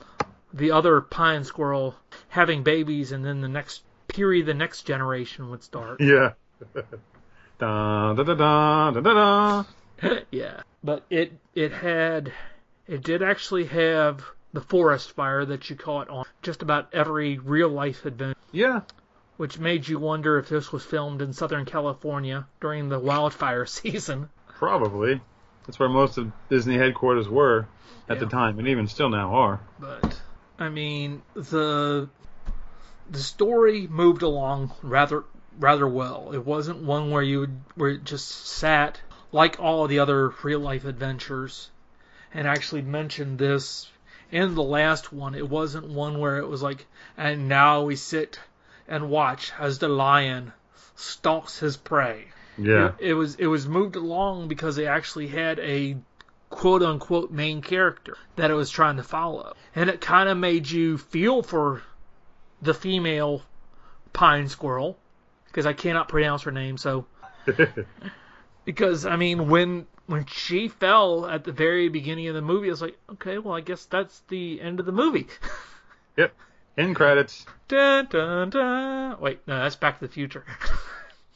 The 0.53 0.71
other 0.71 1.01
pine 1.01 1.43
squirrel 1.43 1.95
having 2.29 2.63
babies, 2.63 3.11
and 3.11 3.25
then 3.25 3.41
the 3.41 3.49
next 3.49 3.83
Piri, 4.07 4.41
the 4.41 4.53
next 4.53 4.83
generation 4.83 5.49
would 5.49 5.61
start. 5.61 5.99
Yeah. 5.99 6.31
da, 7.59 8.13
da, 8.13 8.23
da, 8.23 8.35
da, 8.35 8.91
da, 8.91 9.01
da, 9.01 9.63
da. 10.01 10.19
yeah, 10.31 10.61
but 10.81 11.03
it 11.09 11.33
it 11.55 11.73
had 11.73 12.31
it 12.87 13.03
did 13.03 13.21
actually 13.21 13.65
have 13.65 14.23
the 14.53 14.61
forest 14.61 15.11
fire 15.11 15.43
that 15.45 15.69
you 15.69 15.75
caught 15.75 16.09
on 16.09 16.25
just 16.41 16.61
about 16.61 16.93
every 16.93 17.39
real 17.39 17.69
life 17.69 18.05
adventure, 18.05 18.37
Yeah. 18.51 18.81
which 19.37 19.57
made 19.59 19.87
you 19.87 19.97
wonder 19.99 20.37
if 20.37 20.47
this 20.47 20.71
was 20.71 20.85
filmed 20.85 21.21
in 21.21 21.33
Southern 21.33 21.65
California 21.65 22.47
during 22.61 22.89
the 22.89 22.99
wildfire 22.99 23.65
season. 23.79 24.29
Probably. 24.47 25.19
That's 25.65 25.79
where 25.79 25.89
most 25.89 26.17
of 26.17 26.31
Disney 26.49 26.77
headquarters 26.77 27.27
were 27.27 27.67
at 28.09 28.19
the 28.19 28.25
time, 28.25 28.59
and 28.59 28.67
even 28.67 28.87
still 28.87 29.09
now 29.09 29.33
are. 29.33 29.59
But 29.79 30.19
I 30.59 30.69
mean 30.69 31.21
the 31.35 32.09
the 33.09 33.19
story 33.19 33.87
moved 33.87 34.21
along 34.21 34.73
rather 34.81 35.23
rather 35.57 35.87
well. 35.87 36.31
It 36.33 36.45
wasn't 36.45 36.83
one 36.83 37.11
where 37.11 37.21
you 37.21 37.41
would, 37.41 37.61
where 37.75 37.89
it 37.91 38.03
just 38.03 38.27
sat 38.29 38.99
like 39.31 39.59
all 39.59 39.87
the 39.87 39.99
other 39.99 40.33
real 40.43 40.59
life 40.59 40.85
adventures 40.85 41.69
and 42.33 42.47
actually 42.47 42.81
mentioned 42.81 43.37
this 43.39 43.87
in 44.33 44.55
the 44.55 44.63
last 44.63 45.13
one. 45.13 45.35
It 45.35 45.47
wasn't 45.47 45.87
one 45.87 46.17
where 46.17 46.39
it 46.39 46.47
was 46.47 46.63
like 46.63 46.87
and 47.15 47.47
now 47.47 47.83
we 47.83 47.95
sit 47.95 48.39
and 48.87 49.09
watch 49.09 49.51
as 49.59 49.77
the 49.77 49.87
lion 49.87 50.51
stalks 50.95 51.59
his 51.59 51.77
prey. 51.77 52.25
Yeah. 52.57 52.93
It, 52.99 53.09
it 53.09 53.13
was 53.13 53.35
it 53.35 53.45
was 53.45 53.67
moved 53.67 53.95
along 53.95 54.47
because 54.47 54.75
they 54.75 54.87
actually 54.87 55.27
had 55.27 55.59
a 55.59 55.97
quote 56.49 56.81
unquote 56.81 57.31
main 57.31 57.61
character 57.61 58.17
that 58.35 58.49
it 58.49 58.55
was 58.55 58.71
trying 58.71 58.97
to 58.97 59.03
follow. 59.03 59.53
And 59.75 59.89
it 59.89 60.01
kind 60.01 60.27
of 60.27 60.37
made 60.37 60.69
you 60.69 60.97
feel 60.97 61.43
for 61.43 61.83
the 62.61 62.73
female 62.73 63.43
pine 64.13 64.49
squirrel 64.49 64.97
because 65.45 65.67
I 65.67 65.73
cannot 65.73 66.09
pronounce 66.09 66.41
her 66.43 66.51
name 66.51 66.77
so 66.77 67.05
because 68.65 69.05
I 69.05 69.15
mean 69.15 69.47
when 69.47 69.85
when 70.13 70.25
she 70.27 70.67
fell 70.67 71.25
at 71.25 71.43
the 71.43 71.51
very 71.51 71.89
beginning 71.89 72.27
of 72.27 72.35
the 72.35 72.41
movie 72.41 72.67
I 72.67 72.69
was 72.69 72.81
like 72.83 72.99
okay 73.13 73.39
well 73.39 73.55
I 73.55 73.61
guess 73.61 73.85
that's 73.85 74.21
the 74.29 74.61
end 74.61 74.79
of 74.79 74.85
the 74.85 74.91
movie. 74.91 75.25
yep. 76.17 76.35
End 76.77 76.95
credits. 76.95 77.47
dun, 77.67 78.07
dun, 78.11 78.51
dun. 78.51 79.19
Wait, 79.19 79.39
no, 79.47 79.57
that's 79.57 79.75
Back 79.75 79.99
to 79.99 80.07
the 80.07 80.13
Future. 80.13 80.45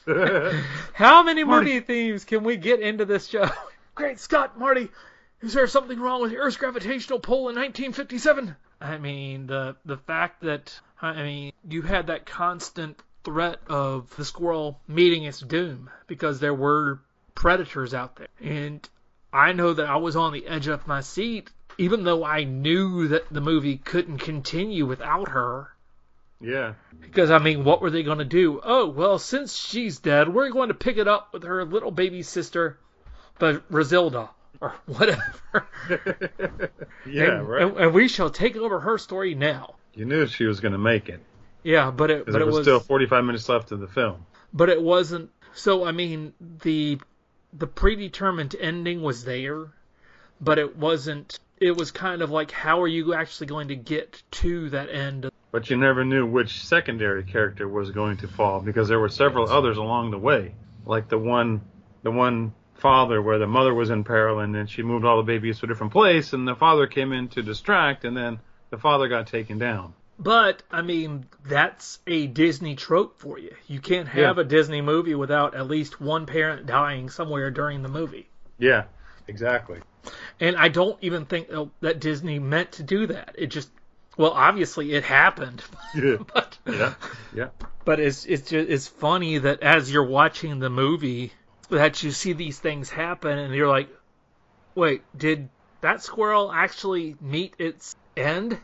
How 0.94 1.24
many 1.24 1.44
Marty. 1.44 1.74
movie 1.74 1.80
themes 1.80 2.24
can 2.24 2.44
we 2.44 2.56
get 2.56 2.80
into 2.80 3.06
this 3.06 3.28
show? 3.28 3.50
Great 3.96 4.20
Scott, 4.20 4.60
Marty! 4.60 4.90
Is 5.42 5.54
there 5.54 5.68
something 5.68 6.00
wrong 6.00 6.22
with 6.22 6.32
the 6.32 6.38
Earth's 6.38 6.58
gravitational 6.58 7.20
pull 7.20 7.50
in 7.50 7.56
1957? 7.56 8.56
I 8.80 8.98
mean, 9.00 9.48
the 9.48 9.76
the 9.86 9.98
fact 9.98 10.42
that 10.42 10.80
I 11.02 11.24
mean, 11.24 11.52
you 11.68 11.82
had 11.82 12.08
that 12.08 12.28
constant 12.28 13.02
threat 13.24 13.60
of 13.68 14.16
the 14.16 14.24
squirrel 14.24 14.80
meeting 14.88 15.24
its 15.24 15.40
doom 15.40 15.90
because 16.06 16.40
there 16.40 16.54
were 16.54 17.02
predators 17.38 17.94
out 17.94 18.16
there, 18.16 18.28
and 18.42 18.88
I 19.32 19.54
know 19.54 19.72
that 19.74 19.88
I 19.88 19.98
was 19.98 20.16
on 20.16 20.34
the 20.34 20.48
edge 20.48 20.68
of 20.68 20.88
my 20.88 21.02
seat, 21.02 21.52
even 21.78 22.04
though 22.04 22.26
I 22.26 22.44
knew 22.44 23.10
that 23.10 23.32
the 23.32 23.42
movie 23.42 23.78
couldn't 23.78 24.18
continue 24.18 24.88
without 24.88 25.30
her. 25.30 25.70
yeah. 26.42 26.74
Because 27.00 27.30
I 27.30 27.38
mean, 27.38 27.64
what 27.64 27.80
were 27.80 27.92
they 27.92 28.02
going 28.02 28.18
to 28.18 28.26
do? 28.26 28.60
Oh, 28.64 28.88
well, 28.88 29.20
since 29.20 29.56
she's 29.56 30.00
dead, 30.00 30.34
we're 30.34 30.50
going 30.50 30.70
to 30.70 30.74
pick 30.74 30.98
it 30.98 31.08
up 31.08 31.32
with 31.32 31.44
her 31.44 31.64
little 31.64 31.92
baby 31.92 32.24
sister, 32.24 32.80
but 33.38 33.72
Rosilda 33.72 34.30
or 34.60 34.74
whatever. 34.88 35.68
yeah, 37.06 37.24
and, 37.24 37.48
right. 37.48 37.62
and, 37.62 37.78
and 37.78 37.94
we 37.94 38.08
shall 38.08 38.32
take 38.32 38.56
over 38.58 38.80
her 38.80 38.98
story 38.98 39.36
now. 39.36 39.76
you 39.94 40.06
knew 40.06 40.26
she 40.26 40.46
was 40.46 40.60
going 40.60 40.72
to 40.72 40.80
make 40.80 41.08
it. 41.08 41.22
Yeah, 41.64 41.92
but 41.92 42.10
it 42.10 42.26
but 42.26 42.42
it 42.42 42.46
was, 42.46 42.56
was 42.56 42.64
still 42.66 42.80
45 42.80 43.24
minutes 43.26 43.48
left 43.48 43.72
of 43.72 43.80
the 43.80 43.88
film. 43.88 44.26
but 44.54 44.70
it 44.70 44.82
wasn't. 44.82 45.30
So 45.54 45.86
I 45.86 45.92
mean, 45.92 46.34
the 46.64 47.00
the 47.54 47.68
predetermined 47.68 48.56
ending 48.60 49.02
was 49.02 49.24
there, 49.24 49.68
but 50.42 50.60
it 50.60 50.78
wasn't. 50.78 51.40
It 51.60 51.76
was 51.76 51.92
kind 51.92 52.22
of 52.22 52.30
like, 52.30 52.52
how 52.52 52.82
are 52.82 52.88
you 52.88 53.14
actually 53.14 53.48
going 53.48 53.70
to 53.70 53.76
get 53.76 54.22
to 54.32 54.70
that 54.70 54.90
end? 54.90 55.30
But 55.52 55.70
you 55.70 55.78
never 55.78 56.06
knew 56.06 56.26
which 56.26 56.64
secondary 56.64 57.24
character 57.24 57.68
was 57.68 57.90
going 57.92 58.18
to 58.18 58.28
fall 58.28 58.60
because 58.60 58.88
there 58.88 59.00
were 59.00 59.10
several 59.10 59.50
others 59.50 59.78
along 59.78 60.12
the 60.12 60.20
way. 60.20 60.54
Like 60.86 61.10
the 61.10 61.18
one 61.18 61.62
the 62.04 62.12
one 62.12 62.54
father 62.76 63.22
where 63.22 63.40
the 63.40 63.48
mother 63.48 63.74
was 63.74 63.90
in 63.90 64.04
peril 64.04 64.40
and 64.40 64.54
then 64.54 64.68
she 64.68 64.84
moved 64.84 65.04
all 65.04 65.18
the 65.18 65.24
babies 65.24 65.60
to 65.60 65.66
a 65.66 65.68
different 65.68 65.92
place 65.92 66.34
and 66.34 66.48
the 66.48 66.56
father 66.56 66.86
came 66.86 67.12
in 67.12 67.28
to 67.30 67.42
distract 67.42 68.06
and 68.06 68.16
then 68.16 68.40
the 68.70 68.78
father 68.78 69.08
got 69.08 69.28
taken 69.28 69.58
down. 69.58 69.94
But 70.20 70.64
I 70.72 70.82
mean, 70.82 71.26
that's 71.46 72.00
a 72.08 72.26
Disney 72.28 72.76
trope 72.76 73.20
for 73.20 73.38
you. 73.38 73.56
You 73.68 73.80
can't 73.80 74.08
have 74.08 74.38
Yeah. 74.38 74.42
a 74.42 74.46
Disney 74.46 74.82
movie 74.82 75.16
without 75.16 75.54
at 75.56 75.68
least 75.68 76.02
one 76.02 76.26
parent 76.26 76.66
dying 76.66 77.10
somewhere 77.10 77.52
during 77.52 77.84
the 77.84 77.90
movie. 77.90 78.28
Yeah, 78.58 78.86
exactly. 79.28 79.80
And 80.40 80.56
I 80.56 80.70
don't 80.70 80.98
even 81.02 81.26
think 81.26 81.50
that 81.82 82.00
Disney 82.00 82.40
meant 82.40 82.72
to 82.74 82.84
do 82.84 83.08
that. 83.08 83.36
It 83.38 83.48
just, 83.48 83.70
well, 84.18 84.32
obviously 84.32 84.94
it 84.94 85.04
happened, 85.04 85.64
Yeah. 85.96 86.18
but 86.34 86.58
Yeah. 86.66 86.94
Yeah. 87.36 87.50
but 87.86 88.00
it's 88.00 88.26
it's 88.26 88.50
just 88.50 88.70
it's 88.70 88.88
funny 88.88 89.38
that 89.38 89.62
as 89.62 89.92
you're 89.92 90.04
watching 90.06 90.58
the 90.60 90.70
movie, 90.70 91.32
that 91.70 92.02
you 92.02 92.12
see 92.12 92.34
these 92.34 92.60
things 92.60 92.90
happen, 92.90 93.38
and 93.38 93.54
you're 93.54 93.68
like, 93.68 93.90
wait, 94.74 95.04
did 95.16 95.50
that 95.82 96.02
squirrel 96.02 96.52
actually 96.52 97.16
meet 97.22 97.54
its 97.60 97.96
end? 98.16 98.58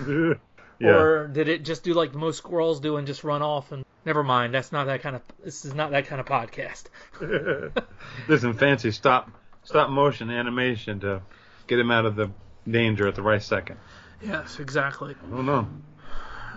yeah. 0.78 0.90
Or 0.90 1.28
did 1.28 1.48
it 1.48 1.64
just 1.64 1.84
do 1.84 1.94
like 1.94 2.14
most 2.14 2.38
squirrels 2.38 2.80
do 2.80 2.96
and 2.96 3.06
just 3.06 3.24
run 3.24 3.42
off 3.42 3.72
and 3.72 3.84
never 4.04 4.22
mind, 4.22 4.54
that's 4.54 4.72
not 4.72 4.86
that 4.86 5.02
kind 5.02 5.16
of 5.16 5.22
this 5.44 5.64
is 5.64 5.74
not 5.74 5.90
that 5.90 6.06
kind 6.06 6.20
of 6.20 6.26
podcast. 6.26 6.84
There's 8.28 8.40
some 8.40 8.56
fancy 8.56 8.90
stop 8.92 9.30
stop 9.64 9.90
motion 9.90 10.30
animation 10.30 11.00
to 11.00 11.22
get 11.66 11.78
him 11.78 11.90
out 11.90 12.06
of 12.06 12.16
the 12.16 12.30
danger 12.68 13.06
at 13.06 13.14
the 13.14 13.22
right 13.22 13.42
second. 13.42 13.78
Yes, 14.22 14.60
exactly. 14.60 15.14
I 15.14 15.30
don't 15.30 15.46
know. 15.46 15.68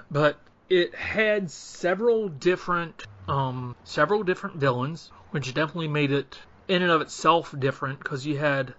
But 0.09 0.39
it 0.69 0.95
had 0.95 1.51
several 1.51 2.29
different 2.29 3.05
um 3.27 3.75
several 3.83 4.23
different 4.23 4.57
villains, 4.57 5.11
which 5.31 5.53
definitely 5.53 5.87
made 5.87 6.11
it 6.11 6.37
in 6.67 6.81
and 6.83 6.91
of 6.91 7.01
itself 7.01 7.53
different 7.57 7.99
because 7.99 8.25
you 8.25 8.37
had 8.37 8.73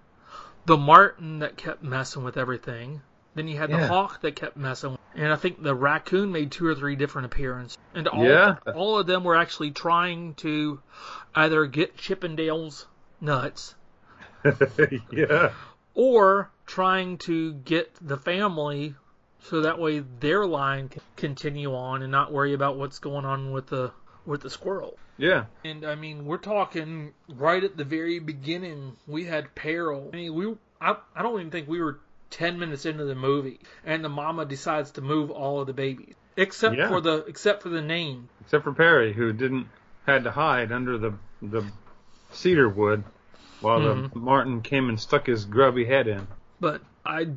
the 0.65 0.77
Marten 0.77 1.39
that 1.39 1.57
kept 1.57 1.83
messing 1.83 2.23
with 2.23 2.37
everything. 2.37 3.01
Then 3.33 3.47
you 3.47 3.57
had 3.57 3.69
the 3.71 3.87
hawk 3.87 4.21
that 4.21 4.35
kept 4.35 4.57
messing, 4.57 4.97
and 5.15 5.31
I 5.31 5.37
think 5.37 5.61
the 5.63 5.73
raccoon 5.73 6.31
made 6.33 6.51
two 6.51 6.65
or 6.67 6.75
three 6.75 6.95
different 6.97 7.27
appearances, 7.27 7.77
and 7.95 8.07
all 8.07 8.25
Yeah. 8.25 8.55
all 8.75 8.99
of 8.99 9.07
them 9.07 9.23
were 9.23 9.35
actually 9.37 9.71
trying 9.71 10.33
to 10.35 10.81
either 11.33 11.65
get 11.65 11.95
Chippendale's 11.95 12.87
nuts 13.21 13.75
yeah. 15.11 15.51
or 15.93 16.51
trying 16.65 17.17
to 17.19 17.53
get 17.53 17.95
the 18.01 18.17
family 18.17 18.95
so 19.43 19.61
that 19.61 19.79
way 19.79 19.99
their 20.19 20.45
line 20.45 20.89
can 20.89 21.01
continue 21.15 21.73
on 21.73 22.01
and 22.01 22.11
not 22.11 22.31
worry 22.31 22.53
about 22.53 22.77
what's 22.77 22.99
going 22.99 23.25
on 23.25 23.51
with 23.51 23.67
the 23.67 23.91
with 24.25 24.41
the 24.41 24.49
squirrel. 24.49 24.97
Yeah. 25.17 25.45
And 25.63 25.85
I 25.85 25.95
mean, 25.95 26.25
we're 26.25 26.37
talking 26.37 27.13
right 27.27 27.63
at 27.63 27.77
the 27.77 27.83
very 27.83 28.19
beginning. 28.19 28.97
We 29.07 29.25
had 29.25 29.53
peril. 29.55 30.09
I 30.13 30.15
mean, 30.15 30.33
we 30.33 30.55
I, 30.79 30.97
I 31.15 31.21
don't 31.23 31.39
even 31.39 31.51
think 31.51 31.67
we 31.67 31.79
were 31.81 31.99
10 32.31 32.59
minutes 32.59 32.85
into 32.85 33.05
the 33.05 33.15
movie 33.15 33.59
and 33.85 34.03
the 34.03 34.09
mama 34.09 34.45
decides 34.45 34.91
to 34.91 35.01
move 35.01 35.29
all 35.29 35.61
of 35.61 35.67
the 35.67 35.73
babies 35.73 36.15
except 36.37 36.77
Yeah. 36.77 36.87
for 36.87 37.01
the 37.01 37.25
except 37.27 37.61
for 37.61 37.69
the 37.69 37.81
name. 37.81 38.29
Except 38.41 38.63
for 38.63 38.73
Perri, 38.73 39.13
who 39.13 39.33
didn't 39.33 39.67
had 40.07 40.23
to 40.23 40.31
hide 40.31 40.71
under 40.71 40.97
the 40.97 41.13
the 41.41 41.63
cedar 42.31 42.69
wood 42.69 43.03
while 43.59 43.79
the 43.81 43.93
mm-hmm. 43.93 44.19
Marten 44.19 44.61
came 44.61 44.89
and 44.89 44.99
stuck 44.99 45.27
his 45.27 45.45
grubby 45.45 45.85
head 45.85 46.07
in. 46.07 46.27
but 46.59 46.81
I 47.05 47.27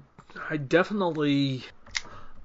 I 0.48 0.56
definitely 0.56 1.64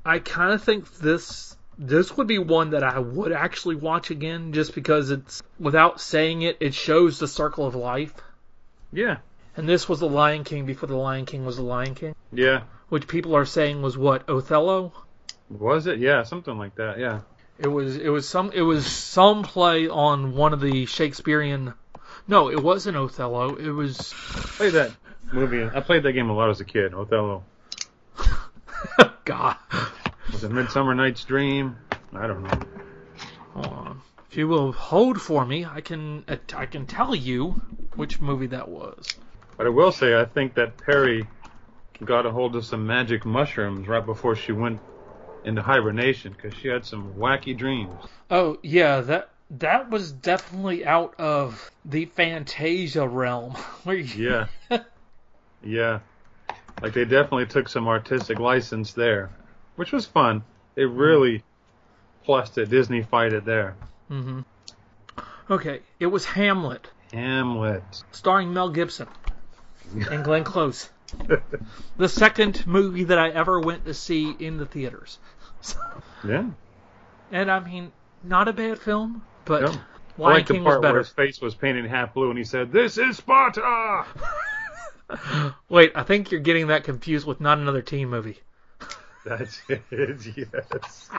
I 0.05 0.19
kind 0.19 0.53
of 0.53 0.63
think 0.63 0.91
this 0.97 1.55
this 1.77 2.17
would 2.17 2.27
be 2.27 2.39
one 2.39 2.71
that 2.71 2.83
I 2.83 2.99
would 2.99 3.31
actually 3.31 3.75
watch 3.75 4.12
again 4.12 4.51
just 4.51 4.75
because 4.75 5.12
it's 5.12 5.41
without 5.59 6.01
saying 6.01 6.41
it 6.41 6.57
it 6.59 6.73
shows 6.73 7.19
the 7.19 7.27
circle 7.27 7.65
of 7.65 7.75
life. 7.75 8.13
Yeah. 8.91 9.17
And 9.59 9.67
this 9.67 9.89
was 9.89 9.99
the 9.99 10.07
Lion 10.07 10.45
King 10.45 10.65
before 10.65 10.87
the 10.87 10.95
Lion 10.95 11.25
King 11.25 11.45
was 11.45 11.57
the 11.57 11.63
Lion 11.63 11.93
King, 11.93 12.15
Yeah. 12.31 12.61
which 12.87 13.09
people 13.09 13.35
are 13.35 13.43
saying 13.45 13.81
was 13.81 13.97
what 13.97 14.23
Othello. 14.29 14.93
Was 15.49 15.85
it? 15.85 15.99
Yeah, 15.99 16.23
something 16.23 16.57
like 16.57 16.75
that. 16.75 16.97
Yeah. 16.97 17.21
It 17.57 17.67
was 17.67 17.97
it 17.97 18.07
was 18.07 18.25
some 18.25 18.51
it 18.53 18.61
was 18.61 18.85
some 18.85 19.43
play 19.43 19.89
on 19.89 20.33
one 20.37 20.53
of 20.53 20.61
the 20.61 20.85
Shakespearean. 20.85 21.73
No, 22.25 22.49
it 22.49 22.63
wasn't 22.63 22.95
Othello. 22.95 23.55
It 23.55 23.69
was 23.71 24.13
Played 24.55 24.73
that 24.75 24.91
movie. 25.33 25.63
I 25.65 25.81
played 25.81 26.03
that 26.03 26.13
game 26.13 26.29
a 26.29 26.33
lot 26.33 26.49
as 26.49 26.61
a 26.61 26.65
kid. 26.65 26.93
Othello. 26.93 27.43
God. 29.25 29.57
Was 30.31 30.45
it 30.45 30.51
Midsummer 30.51 30.95
Night's 30.95 31.25
Dream? 31.25 31.75
I 32.13 32.27
don't 32.27 32.43
know. 32.43 32.59
Hold 33.55 33.65
on. 33.65 34.01
If 34.31 34.37
you 34.37 34.47
will 34.47 34.71
hold 34.71 35.21
for 35.21 35.45
me, 35.45 35.65
I 35.65 35.81
can 35.81 36.23
I 36.55 36.65
can 36.65 36.85
tell 36.85 37.13
you 37.13 37.61
which 37.95 38.21
movie 38.21 38.47
that 38.47 38.69
was. 38.69 39.15
But 39.59 39.67
I 39.67 39.71
will 39.71 39.91
say, 39.91 40.17
I 40.17 40.23
think 40.23 40.53
that 40.53 40.77
Perri 40.77 41.27
got 42.05 42.25
a 42.25 42.31
hold 42.31 42.55
of 42.55 42.63
some 42.63 42.87
magic 42.87 43.25
mushrooms 43.25 43.89
right 43.89 44.05
before 44.05 44.33
she 44.37 44.53
went 44.53 44.79
into 45.43 45.61
hibernation 45.61 46.31
because 46.31 46.57
she 46.57 46.69
had 46.69 46.85
some 46.85 47.13
wacky 47.15 47.57
dreams. 47.57 48.01
Oh 48.31 48.57
yeah, 48.63 49.01
that 49.01 49.31
that 49.49 49.89
was 49.89 50.13
definitely 50.13 50.85
out 50.85 51.19
of 51.19 51.69
the 51.83 52.05
Fantasia 52.05 53.05
realm. 53.05 53.57
Yeah. 53.85 54.47
yeah. 55.61 55.99
Like 56.81 56.93
they 56.93 57.03
definitely 57.03 57.47
took 57.47 57.67
some 57.67 57.89
artistic 57.89 58.39
license 58.39 58.93
there, 58.93 59.29
which 59.75 59.91
was 59.91 60.05
fun. 60.05 60.41
They 60.75 60.85
really 60.85 61.43
plussed 62.23 62.57
it. 62.57 62.69
Disney 62.69 63.01
fight 63.03 63.33
it 63.33 63.43
there. 63.43 63.75
hmm 64.07 64.39
Okay, 65.49 65.81
it 65.99 66.05
was 66.05 66.23
Hamlet, 66.23 66.87
Hamlet. 67.11 67.83
starring 68.13 68.53
Mel 68.53 68.69
Gibson 68.69 69.07
and 70.12 70.23
Glenn 70.23 70.43
Close. 70.43 70.89
The 71.97 72.10
second 72.10 72.65
movie 72.67 73.06
that 73.06 73.17
I 73.17 73.30
ever 73.30 73.60
went 73.60 73.86
to 73.86 73.93
see 73.93 74.32
in 74.39 74.58
the 74.58 74.65
theaters. 74.65 75.17
Yeah. 76.21 76.49
And 77.32 77.49
I 77.49 77.60
mean, 77.62 77.93
not 78.23 78.49
a 78.49 78.54
bad 78.54 78.78
film, 78.80 79.23
but 79.45 79.62
Yeah. 79.62 79.69
I 79.69 80.21
Lion 80.21 80.34
like 80.38 80.47
the 80.47 80.54
King 80.56 80.63
was 80.65 80.71
part 80.73 80.82
where 80.82 80.97
his 80.97 81.08
face 81.08 81.39
was 81.39 81.56
painted 81.56 81.86
half 81.86 82.13
blue 82.13 82.28
and 82.30 82.38
he 82.38 82.43
said, 82.43 82.73
This 82.73 82.97
is 82.97 83.15
Sparta! 83.15 84.06
Wait, 85.69 85.93
I 85.95 86.04
think 86.04 86.32
you're 86.32 86.41
getting 86.41 86.67
that 86.67 86.84
confused 86.84 87.25
with 87.25 87.39
not 87.39 87.58
another 87.58 87.82
teen 87.82 88.10
movie. 88.10 88.39
That's 89.25 89.62
it, 89.69 89.82
yes. 90.36 91.10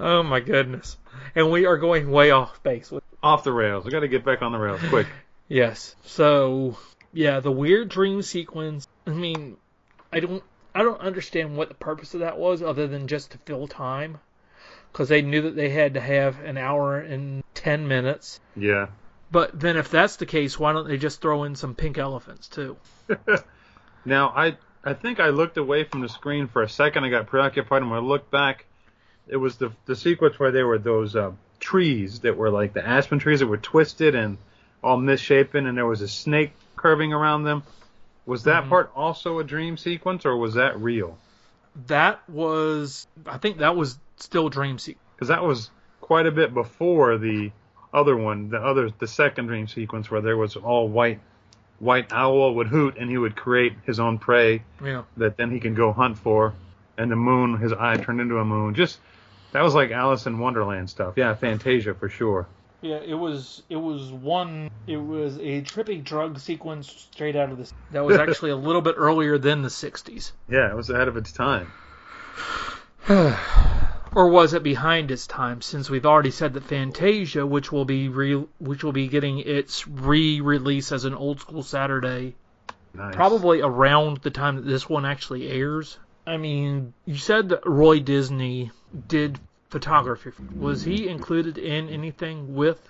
Oh 0.00 0.22
my 0.24 0.40
goodness. 0.40 0.96
And 1.36 1.52
we 1.52 1.66
are 1.66 1.76
going 1.76 2.10
way 2.10 2.32
off 2.32 2.60
base 2.64 2.90
with 2.90 3.04
Off 3.22 3.44
the 3.44 3.52
rails. 3.52 3.84
We 3.84 3.90
got 3.90 4.00
to 4.00 4.08
get 4.08 4.24
back 4.24 4.42
on 4.42 4.52
the 4.52 4.58
rails 4.58 4.80
quick. 4.88 5.06
Yes. 5.48 5.96
So, 6.04 6.76
yeah, 7.12 7.40
the 7.40 7.52
weird 7.52 7.88
dream 7.88 8.22
sequence. 8.22 8.86
I 9.06 9.10
mean, 9.10 9.56
I 10.12 10.20
don't 10.20 10.42
I 10.74 10.82
don't 10.82 11.00
understand 11.00 11.56
what 11.56 11.68
the 11.68 11.74
purpose 11.74 12.14
of 12.14 12.20
that 12.20 12.38
was 12.38 12.62
other 12.62 12.86
than 12.86 13.08
just 13.08 13.32
to 13.32 13.38
fill 13.38 13.66
time 13.66 14.18
cuz 14.92 15.08
they 15.08 15.22
knew 15.22 15.42
that 15.42 15.56
they 15.56 15.68
had 15.70 15.94
to 15.94 16.00
have 16.00 16.40
an 16.40 16.56
hour 16.56 16.98
and 16.98 17.42
10 17.54 17.88
minutes. 17.88 18.40
Yeah. 18.56 18.88
But 19.30 19.58
then 19.58 19.76
if 19.76 19.90
that's 19.90 20.16
the 20.16 20.26
case, 20.26 20.58
why 20.58 20.72
don't 20.72 20.88
they 20.88 20.96
just 20.96 21.20
throw 21.20 21.44
in 21.44 21.56
some 21.56 21.74
pink 21.74 21.98
elephants 21.98 22.48
too? 22.48 22.76
Now, 24.04 24.32
I 24.34 24.56
I 24.84 24.94
think 24.94 25.20
I 25.20 25.28
looked 25.28 25.58
away 25.58 25.84
from 25.84 26.00
the 26.00 26.08
screen 26.08 26.48
for 26.48 26.62
a 26.62 26.68
second. 26.68 27.04
I 27.04 27.10
got 27.10 27.26
preoccupied, 27.26 27.82
and 27.82 27.90
when 27.90 28.00
I 28.00 28.02
looked 28.02 28.30
back, 28.30 28.64
it 29.26 29.36
was 29.36 29.56
the 29.56 29.70
the 29.84 29.96
sequence 29.96 30.38
where 30.38 30.50
there 30.50 30.66
were 30.66 30.78
those 30.78 31.14
uh, 31.14 31.32
trees 31.60 32.20
that 32.20 32.36
were 32.36 32.50
like 32.50 32.72
the 32.72 32.86
aspen 32.86 33.18
trees 33.18 33.40
that 33.40 33.46
were 33.46 33.58
twisted 33.58 34.14
and 34.14 34.38
all 34.82 34.96
misshapen, 34.96 35.66
and 35.66 35.76
there 35.76 35.86
was 35.86 36.00
a 36.00 36.08
snake 36.08 36.52
curving 36.78 37.12
around 37.12 37.44
them. 37.44 37.62
Was 38.26 38.44
that 38.44 38.62
mm-hmm. 38.62 38.70
part 38.70 38.92
also 38.94 39.38
a 39.38 39.44
dream 39.44 39.76
sequence, 39.76 40.26
or 40.26 40.36
was 40.36 40.54
that 40.54 40.80
real? 40.80 41.18
That 41.86 42.28
was 42.28 43.06
I 43.26 43.38
think 43.38 43.58
that 43.58 43.76
was 43.76 43.98
still 44.16 44.48
dream 44.48 44.78
sequence. 44.78 45.04
Because 45.14 45.28
that 45.28 45.42
was 45.42 45.70
quite 46.00 46.26
a 46.26 46.30
bit 46.30 46.54
before 46.54 47.18
the 47.18 47.50
other 47.92 48.16
one, 48.16 48.50
the 48.50 48.58
other, 48.58 48.90
the 48.98 49.06
second 49.06 49.46
dream 49.46 49.66
sequence 49.66 50.10
where 50.10 50.20
there 50.20 50.36
was 50.36 50.56
all 50.56 50.88
white. 50.88 51.20
White 51.80 52.12
owl 52.12 52.56
would 52.56 52.66
hoot, 52.66 52.96
and 52.98 53.08
he 53.08 53.16
would 53.16 53.36
create 53.36 53.72
his 53.84 54.00
own 54.00 54.18
prey. 54.18 54.62
Yeah. 54.84 55.04
that 55.16 55.36
then 55.36 55.52
he 55.52 55.60
can 55.60 55.74
go 55.74 55.92
hunt 55.92 56.18
for, 56.18 56.54
and 56.96 57.08
the 57.08 57.14
moon, 57.14 57.56
his 57.58 57.72
eye 57.72 57.96
turned 57.96 58.20
into 58.20 58.38
a 58.38 58.44
moon. 58.44 58.74
Just 58.74 58.98
that 59.52 59.62
was 59.62 59.74
like 59.74 59.92
Alice 59.92 60.26
in 60.26 60.40
Wonderland 60.40 60.90
stuff. 60.90 61.14
Yeah, 61.16 61.34
Fantasia 61.34 61.94
for 61.94 62.08
sure. 62.08 62.48
Yeah, 62.82 63.00
it 63.04 63.14
was 63.14 63.62
it 63.68 63.76
was 63.76 64.10
one 64.12 64.70
it 64.86 64.96
was 64.96 65.36
a 65.38 65.62
trippy 65.62 66.02
drug 66.02 66.38
sequence 66.38 67.08
straight 67.12 67.36
out 67.36 67.50
of 67.50 67.58
this. 67.58 67.72
That 67.90 68.04
was 68.04 68.16
actually 68.16 68.50
a 68.50 68.56
little 68.68 68.82
bit 68.82 68.94
earlier 68.96 69.36
than 69.38 69.62
the 69.62 69.68
60s. 69.68 70.32
Yeah, 70.48 70.70
it 70.70 70.76
was 70.76 70.88
ahead 70.90 71.08
of 71.08 71.16
its 71.16 71.32
time. 71.32 71.70
Or 74.14 74.28
was 74.30 74.54
it 74.54 74.62
behind 74.62 75.10
its 75.10 75.26
time 75.26 75.60
since 75.60 75.90
we've 75.90 76.06
already 76.06 76.30
said 76.30 76.54
that 76.54 76.64
Fantasia, 76.64 77.46
which 77.46 77.70
will 77.70 77.84
be 77.84 78.08
re- 78.08 78.46
which 78.58 78.82
will 78.82 78.92
be 78.92 79.06
getting 79.06 79.38
its 79.38 79.86
re-release 79.86 80.92
as 80.92 81.04
an 81.04 81.14
old 81.14 81.40
school 81.40 81.62
Saturday 81.62 82.34
Nice. 82.94 83.14
probably 83.14 83.60
around 83.60 84.16
the 84.18 84.30
time 84.30 84.56
that 84.56 84.64
this 84.64 84.88
one 84.88 85.04
actually 85.04 85.48
airs. 85.48 85.98
I 86.26 86.38
mean, 86.38 86.94
you 87.04 87.16
said 87.16 87.50
that 87.50 87.66
Roy 87.66 88.00
Disney 88.00 88.70
did 89.06 89.38
photography. 89.68 90.32
Was 90.56 90.82
he 90.82 91.08
included 91.08 91.58
in 91.58 91.88
anything 91.88 92.54
with 92.54 92.80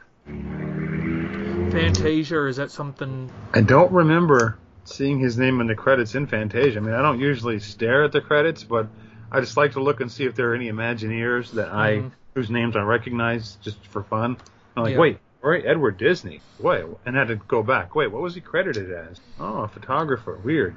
Fantasia, 1.73 2.37
or 2.37 2.49
is 2.49 2.57
that 2.57 2.71
something? 2.71 3.31
I 3.55 3.61
don't 3.61 3.93
remember 3.93 4.59
seeing 4.85 5.19
his 5.19 5.37
name 5.37 5.61
in 5.61 5.67
the 5.67 5.75
credits 5.75 6.15
in 6.15 6.27
Fantasia. 6.27 6.79
I 6.79 6.81
mean, 6.81 6.95
I 6.95 7.03
don't 7.03 7.21
usually 7.21 7.59
stare 7.59 8.05
at 8.05 8.13
the 8.13 8.21
credits, 8.21 8.65
but 8.65 8.89
I 9.31 9.41
just 9.41 9.57
like 9.57 9.73
to 9.73 9.83
look 9.83 10.01
and 10.01 10.11
see 10.11 10.25
if 10.25 10.35
there 10.35 10.51
are 10.53 10.55
any 10.55 10.71
Imagineers 10.71 11.53
that 11.53 11.69
I 11.69 11.97
Mhm. 11.99 12.11
whose 12.35 12.51
names 12.51 12.77
I 12.77 12.83
recognize 12.83 13.57
just 13.57 13.85
for 13.89 14.03
fun. 14.03 14.37
I'm 14.77 14.85
like, 14.85 14.93
Yeah. 14.93 14.99
wait, 15.01 15.19
right, 15.43 15.65
Edward 15.67 15.99
Disney. 15.99 16.41
Wait, 16.59 16.85
and 17.05 17.17
had 17.17 17.29
to 17.29 17.37
go 17.37 17.63
back. 17.63 17.95
Wait, 17.95 18.11
what 18.11 18.23
was 18.23 18.35
he 18.35 18.41
credited 18.41 18.91
as? 18.91 19.21
Oh, 19.39 19.63
a 19.65 19.69
photographer. 19.69 20.39
Weird. 20.43 20.75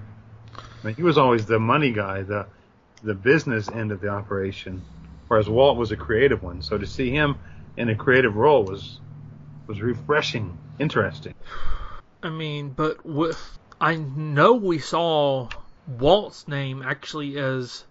I 0.58 0.88
mean, 0.88 0.96
he 0.96 1.04
was 1.04 1.18
always 1.18 1.46
the 1.46 1.60
money 1.60 1.92
guy, 1.92 2.24
the 2.24 2.48
the 3.04 3.16
business 3.16 3.68
end 3.70 3.92
of 3.92 4.00
the 4.02 4.10
operation, 4.10 4.82
whereas 5.32 5.48
Walt 5.48 5.78
was 5.78 5.94
a 5.94 5.96
creative 5.96 6.44
one. 6.44 6.62
So 6.62 6.78
to 6.78 6.86
see 6.86 7.10
him 7.10 7.38
in 7.78 7.88
a 7.88 7.96
creative 7.96 8.36
role 8.36 8.66
was 8.66 9.00
was 9.66 9.82
refreshing, 9.82 10.58
interesting. 10.78 11.36
I 12.22 12.30
mean, 12.30 12.72
but 12.72 13.06
with 13.06 13.58
I 13.80 13.96
know 13.96 14.56
we 14.56 14.80
saw 14.80 15.48
Walt's 15.88 16.50
name 16.50 16.84
actually 16.86 17.40
as 17.40 17.86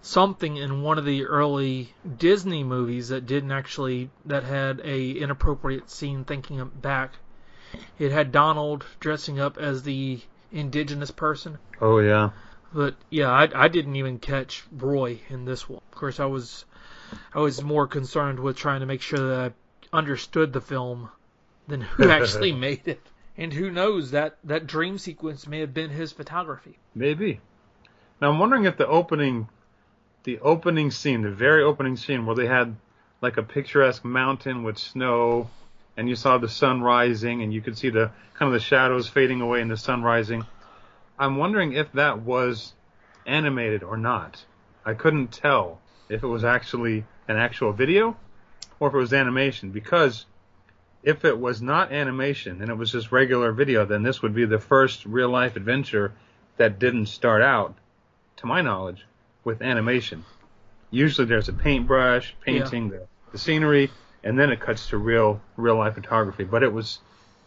something 0.00 0.56
in 0.56 0.80
one 0.80 0.96
of 0.96 1.04
the 1.04 1.26
early 1.26 1.92
Disney 2.16 2.64
movies 2.64 3.10
that 3.10 3.26
didn't 3.26 3.52
actually 3.52 4.08
that 4.24 4.44
had 4.44 4.80
a 4.82 5.10
inappropriate 5.10 5.90
scene. 5.90 6.24
Thinking 6.24 6.64
back, 6.80 7.12
it 7.98 8.12
had 8.12 8.32
Donald 8.32 8.86
dressing 8.98 9.38
up 9.38 9.58
as 9.58 9.82
the 9.82 10.22
indigenous 10.50 11.10
person. 11.10 11.58
Oh 11.82 11.98
yeah. 11.98 12.30
But 12.72 12.96
yeah, 13.10 13.30
I, 13.30 13.48
I 13.54 13.68
didn't 13.68 13.96
even 13.96 14.18
catch 14.18 14.64
Roy 14.72 15.20
in 15.28 15.44
this 15.44 15.68
one. 15.68 15.82
Of 15.92 15.98
course, 15.98 16.18
I 16.18 16.26
was 16.26 16.64
I 17.34 17.40
was 17.40 17.62
more 17.62 17.86
concerned 17.86 18.40
with 18.40 18.56
trying 18.56 18.80
to 18.80 18.86
make 18.86 19.02
sure 19.02 19.28
that 19.28 19.52
I 19.92 19.96
understood 19.96 20.52
the 20.52 20.60
film 20.60 21.10
than 21.66 21.82
who 21.82 22.10
actually 22.10 22.52
made 22.52 22.86
it. 22.86 23.00
And 23.36 23.52
who 23.52 23.70
knows 23.70 24.10
that 24.10 24.38
that 24.44 24.66
dream 24.66 24.98
sequence 24.98 25.46
may 25.46 25.60
have 25.60 25.72
been 25.72 25.90
his 25.90 26.12
photography. 26.12 26.78
Maybe. 26.94 27.40
Now 28.20 28.30
I'm 28.30 28.38
wondering 28.38 28.64
if 28.64 28.76
the 28.76 28.86
opening, 28.86 29.48
the 30.24 30.40
opening 30.40 30.90
scene, 30.90 31.22
the 31.22 31.30
very 31.30 31.62
opening 31.62 31.96
scene 31.96 32.26
where 32.26 32.34
they 32.34 32.46
had 32.46 32.74
like 33.20 33.36
a 33.36 33.42
picturesque 33.42 34.04
mountain 34.04 34.64
with 34.64 34.78
snow, 34.78 35.50
and 35.96 36.08
you 36.08 36.16
saw 36.16 36.38
the 36.38 36.48
sun 36.48 36.82
rising, 36.82 37.42
and 37.42 37.52
you 37.52 37.60
could 37.60 37.78
see 37.78 37.90
the 37.90 38.10
kind 38.34 38.48
of 38.48 38.52
the 38.52 38.64
shadows 38.64 39.08
fading 39.08 39.40
away 39.40 39.60
and 39.60 39.70
the 39.70 39.76
sun 39.76 40.02
rising. 40.02 40.44
I'm 41.18 41.36
wondering 41.36 41.72
if 41.72 41.92
that 41.92 42.22
was 42.22 42.74
animated 43.26 43.82
or 43.82 43.96
not. 43.96 44.44
I 44.84 44.94
couldn't 44.94 45.32
tell 45.32 45.80
if 46.08 46.22
it 46.22 46.26
was 46.26 46.44
actually 46.44 47.04
an 47.28 47.36
actual 47.36 47.72
video 47.72 48.16
or 48.80 48.88
if 48.88 48.94
it 48.94 48.98
was 48.98 49.12
animation 49.12 49.70
because 49.70 50.26
if 51.02 51.24
it 51.24 51.38
was 51.38 51.62
not 51.62 51.92
animation 51.92 52.60
and 52.60 52.70
it 52.70 52.76
was 52.76 52.92
just 52.92 53.12
regular 53.12 53.52
video, 53.52 53.84
then 53.84 54.02
this 54.02 54.22
would 54.22 54.34
be 54.34 54.44
the 54.44 54.58
first 54.58 55.04
real 55.06 55.28
life 55.28 55.56
adventure 55.56 56.12
that 56.56 56.78
didn't 56.78 57.06
start 57.06 57.40
out, 57.40 57.74
to 58.36 58.46
my 58.46 58.60
knowledge, 58.60 59.06
with 59.44 59.62
animation. 59.62 60.24
Usually 60.90 61.26
there's 61.26 61.48
a 61.48 61.52
paintbrush 61.52 62.34
painting 62.44 62.90
the, 62.90 63.06
the 63.32 63.38
scenery, 63.38 63.90
and 64.24 64.38
then 64.38 64.50
it 64.50 64.60
cuts 64.60 64.88
to 64.88 64.98
real 64.98 65.40
real 65.56 65.76
life 65.76 65.94
photography. 65.94 66.44
But 66.44 66.62
it 66.62 66.72
was, 66.72 66.98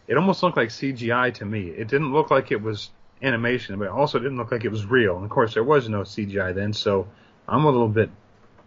it 0.06 0.16
almost 0.16 0.42
looked 0.42 0.56
like 0.56 0.70
CGI 0.70 1.34
to 1.34 1.44
me. 1.44 1.68
It 1.68 1.88
didn't 1.88 2.12
look 2.12 2.30
like 2.30 2.50
it 2.52 2.62
was 2.62 2.90
animation, 3.20 3.78
but 3.78 3.84
it 3.84 3.90
also 3.90 4.18
didn't 4.18 4.38
look 4.38 4.50
like 4.50 4.64
it 4.64 4.70
was 4.70 4.86
real. 4.86 5.16
And 5.16 5.24
of 5.24 5.30
course, 5.30 5.54
there 5.54 5.64
was 5.64 5.88
no 5.88 6.00
CGI 6.00 6.54
then, 6.54 6.72
so 6.72 7.06
I'm 7.46 7.64
a 7.64 7.70
little 7.70 7.88
bit 7.88 8.10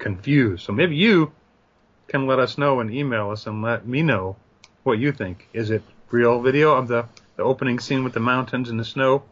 confused. 0.06 0.64
So 0.64 0.72
maybe 0.72 0.96
you 0.96 1.34
can 2.08 2.28
let 2.28 2.38
us 2.38 2.60
know 2.60 2.80
and 2.80 2.94
email 2.94 3.32
us 3.32 3.48
and 3.48 3.64
let 3.64 3.88
me 3.88 4.04
know 4.04 4.36
what 4.84 5.00
you 5.00 5.12
think. 5.12 5.48
Is 5.52 5.72
it 5.72 5.82
real 6.12 6.44
video 6.44 6.76
of 6.76 6.88
the, 6.88 7.08
the 7.38 7.42
opening 7.42 7.80
scene 7.80 8.04
with 8.04 8.14
the 8.14 8.20
mountains 8.20 8.70
and 8.70 8.80
the 8.80 8.86
snow, 8.86 9.24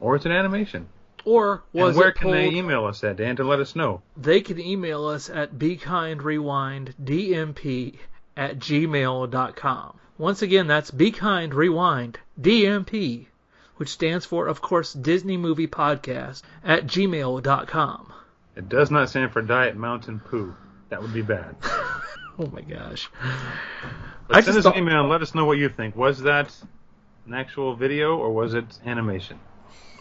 or 0.00 0.16
is 0.16 0.24
it 0.24 0.32
animation? 0.32 0.88
Or 1.26 1.64
was 1.74 1.90
and 1.90 1.98
where 1.98 2.12
can 2.12 2.30
they 2.30 2.48
email 2.48 2.86
us 2.86 3.04
at, 3.04 3.16
Dan, 3.16 3.36
to 3.36 3.44
let 3.44 3.60
us 3.60 3.76
know? 3.76 4.00
They 4.16 4.40
can 4.40 4.58
email 4.58 5.06
us 5.06 5.28
at 5.28 5.58
bekindrewinddmp 5.58 7.98
at 8.38 8.58
gmail.com. 8.58 9.98
Once 10.16 10.40
again, 10.40 10.66
that's 10.66 10.90
bekindrewinddmp, 10.92 13.26
which 13.76 13.90
stands 13.90 14.24
for, 14.24 14.46
of 14.46 14.62
course, 14.62 14.94
Disney 14.94 15.36
Movie 15.36 15.68
Podcast 15.68 16.40
at 16.64 16.86
gmail.com. 16.86 18.14
It 18.56 18.68
does 18.68 18.90
not 18.90 19.08
stand 19.10 19.32
for 19.32 19.42
Diet 19.42 19.76
Mountain 19.76 20.20
Poo. 20.20 20.54
That 20.88 21.02
would 21.02 21.12
be 21.14 21.22
bad. 21.22 21.56
Oh 22.38 22.46
my 22.52 22.60
gosh. 22.60 23.08
But 24.28 24.36
I 24.36 24.40
send 24.42 24.44
just 24.44 24.58
us 24.58 24.64
thought- 24.64 24.76
an 24.76 24.82
email 24.82 25.00
and 25.00 25.08
let 25.08 25.22
us 25.22 25.34
know 25.34 25.46
what 25.46 25.56
you 25.56 25.70
think. 25.70 25.96
Was 25.96 26.20
that 26.24 26.54
an 27.24 27.32
actual 27.32 27.74
video 27.74 28.18
or 28.18 28.30
was 28.30 28.52
it 28.52 28.66
animation? 28.84 29.40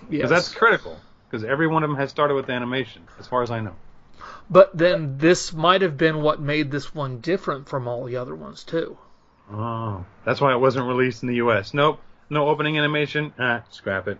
Yes. 0.01 0.09
Because 0.09 0.29
that's 0.31 0.53
critical. 0.53 0.99
Because 1.29 1.45
every 1.45 1.67
one 1.67 1.83
of 1.83 1.89
them 1.89 1.95
has 1.97 2.09
started 2.09 2.33
with 2.33 2.49
animation, 2.49 3.03
as 3.19 3.25
far 3.25 3.41
as 3.41 3.51
I 3.51 3.61
know. 3.61 3.73
But 4.49 4.77
then 4.77 5.17
this 5.17 5.53
might 5.53 5.81
have 5.81 5.95
been 5.95 6.21
what 6.21 6.41
made 6.41 6.71
this 6.71 6.93
one 6.93 7.21
different 7.21 7.69
from 7.69 7.87
all 7.87 8.03
the 8.03 8.17
other 8.17 8.35
ones 8.35 8.65
too. 8.65 8.97
Oh, 9.49 10.03
that's 10.25 10.41
why 10.41 10.51
it 10.51 10.59
wasn't 10.59 10.87
released 10.87 11.23
in 11.23 11.29
the 11.29 11.35
U.S. 11.35 11.73
Nope, 11.73 12.01
no 12.29 12.49
opening 12.49 12.77
animation. 12.77 13.33
Ah, 13.39 13.63
scrap 13.69 14.09
it. 14.09 14.17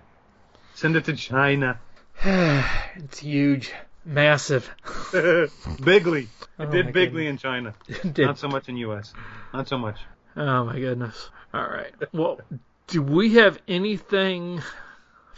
Send 0.74 0.96
it 0.96 1.04
to 1.04 1.18
China. 1.18 1.82
it's 2.24 3.20
huge, 3.20 3.74
massive. 4.06 4.70
Bigly. 5.12 6.24
It 6.24 6.30
Oh 6.58 6.66
did 6.72 6.94
bigly 6.94 7.28
in 7.28 7.38
China. 7.38 7.74
Did- 8.04 8.20
Not 8.20 8.38
so 8.40 8.48
much 8.48 8.70
in 8.70 8.78
U.S. 8.78 9.14
Not 9.54 9.68
so 9.68 9.78
much. 9.78 10.00
Oh 10.38 10.64
my 10.64 10.80
goodness. 10.80 11.30
All 11.54 11.64
right. 11.68 11.92
Well, 12.14 12.40
do 12.88 13.02
we 13.02 13.34
have 13.36 13.60
anything 13.68 14.62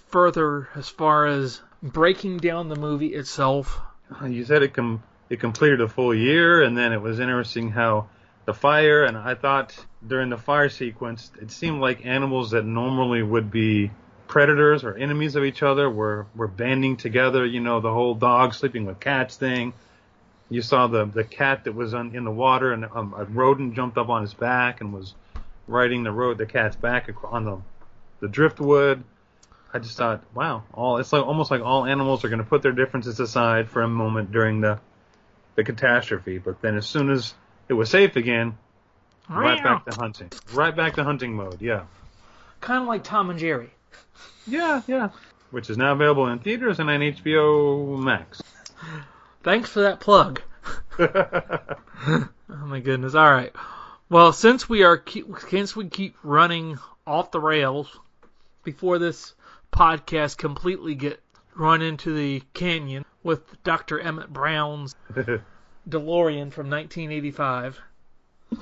further 0.09 0.69
as 0.75 0.89
far 0.89 1.25
as 1.25 1.61
breaking 1.81 2.37
down 2.37 2.69
the 2.69 2.75
movie 2.75 3.13
itself? 3.15 3.79
Uh, 4.21 4.25
you 4.25 4.45
said 4.45 4.61
it 4.63 4.73
com- 4.73 5.01
it 5.29 5.39
completed 5.39 5.81
a 5.81 5.87
full 5.87 6.13
year, 6.13 6.61
and 6.61 6.77
then 6.77 6.93
it 6.93 7.01
was 7.01 7.19
interesting 7.19 7.71
how 7.71 8.09
the 8.45 8.53
fire. 8.53 9.03
And 9.03 9.17
I 9.17 9.33
thought 9.35 9.75
during 10.05 10.29
the 10.29 10.37
fire 10.37 10.69
sequence, 10.69 11.31
it 11.41 11.51
seemed 11.51 11.81
like 11.81 12.05
animals 12.05 12.51
that 12.51 12.63
normally 12.65 13.23
would 13.23 13.49
be 13.51 13.91
predators 14.27 14.83
or 14.83 14.93
enemies 14.95 15.35
of 15.35 15.43
each 15.43 15.63
other 15.63 15.89
were 15.89 16.25
were 16.35 16.47
banding 16.47 16.97
together. 16.97 17.45
You 17.45 17.59
know, 17.59 17.79
the 17.79 17.91
whole 17.91 18.15
dog 18.15 18.53
sleeping 18.53 18.85
with 18.85 18.99
cats 18.99 19.35
thing. 19.35 19.73
You 20.49 20.61
saw 20.61 20.87
the 20.87 21.05
the 21.05 21.23
cat 21.23 21.65
that 21.65 21.73
was 21.73 21.93
on, 21.93 22.15
in 22.15 22.23
the 22.23 22.31
water, 22.31 22.71
and 22.71 22.85
um, 22.85 23.13
a 23.17 23.25
rodent 23.25 23.75
jumped 23.75 23.97
up 23.97 24.09
on 24.09 24.21
his 24.21 24.33
back 24.33 24.81
and 24.81 24.93
was 24.93 25.13
riding 25.67 26.03
the 26.03 26.11
road 26.11 26.37
the 26.37 26.45
cat's 26.45 26.75
back 26.75 27.09
on 27.23 27.45
the 27.45 27.57
the 28.19 28.27
driftwood. 28.27 29.03
I 29.73 29.79
just 29.79 29.97
thought, 29.97 30.23
wow, 30.33 30.63
all 30.73 30.97
it's 30.97 31.11
like 31.11 31.25
almost 31.25 31.51
like 31.51 31.61
all 31.61 31.85
animals 31.85 32.23
are 32.23 32.29
going 32.29 32.39
to 32.39 32.47
put 32.47 32.61
their 32.61 32.71
differences 32.71 33.19
aside 33.19 33.69
for 33.69 33.81
a 33.81 33.87
moment 33.87 34.31
during 34.31 34.61
the 34.61 34.79
the 35.55 35.63
catastrophe, 35.63 36.37
but 36.37 36.61
then 36.61 36.77
as 36.77 36.85
soon 36.85 37.09
as 37.09 37.33
it 37.67 37.73
was 37.73 37.89
safe 37.89 38.15
again, 38.15 38.57
right 39.29 39.61
back 39.61 39.85
to 39.85 39.95
hunting, 39.95 40.31
right 40.53 40.75
back 40.75 40.95
to 40.95 41.03
hunting 41.03 41.33
mode. 41.33 41.61
Yeah, 41.61 41.83
Kind 42.61 42.81
of 42.81 42.87
like 42.87 43.03
Tom 43.03 43.29
and 43.29 43.39
Jerry. 43.39 43.69
Yeah, 44.45 44.81
yeah. 44.87 45.09
Which 45.51 45.69
is 45.69 45.77
now 45.77 45.93
available 45.93 46.27
in 46.27 46.39
theaters 46.39 46.79
and 46.79 46.89
on 46.89 46.99
HBO 46.99 47.97
Max. 47.97 48.41
Thanks 49.43 49.69
for 49.69 49.81
that 49.81 49.99
plug. 49.99 50.41
Oh 52.49 52.65
my 52.65 52.79
goodness. 52.79 53.13
All 53.13 53.29
right. 53.29 53.53
Well, 54.09 54.31
since 54.31 54.69
we 54.69 54.83
are 54.83 54.97
keep, 54.97 55.27
since 55.49 55.75
we 55.75 55.89
keep 55.89 56.15
running 56.23 56.79
off 57.05 57.31
the 57.31 57.41
rails 57.41 57.99
before 58.63 58.99
this 58.99 59.33
podcast 59.71 60.37
completely 60.37 60.95
get 60.95 61.21
run 61.55 61.81
into 61.81 62.13
the 62.13 62.41
canyon 62.53 63.03
with 63.23 63.61
Dr. 63.63 63.99
Emmett 63.99 64.31
Brown's 64.31 64.95
DeLorean 65.89 66.51
from 66.53 66.69
1985, 66.69 67.79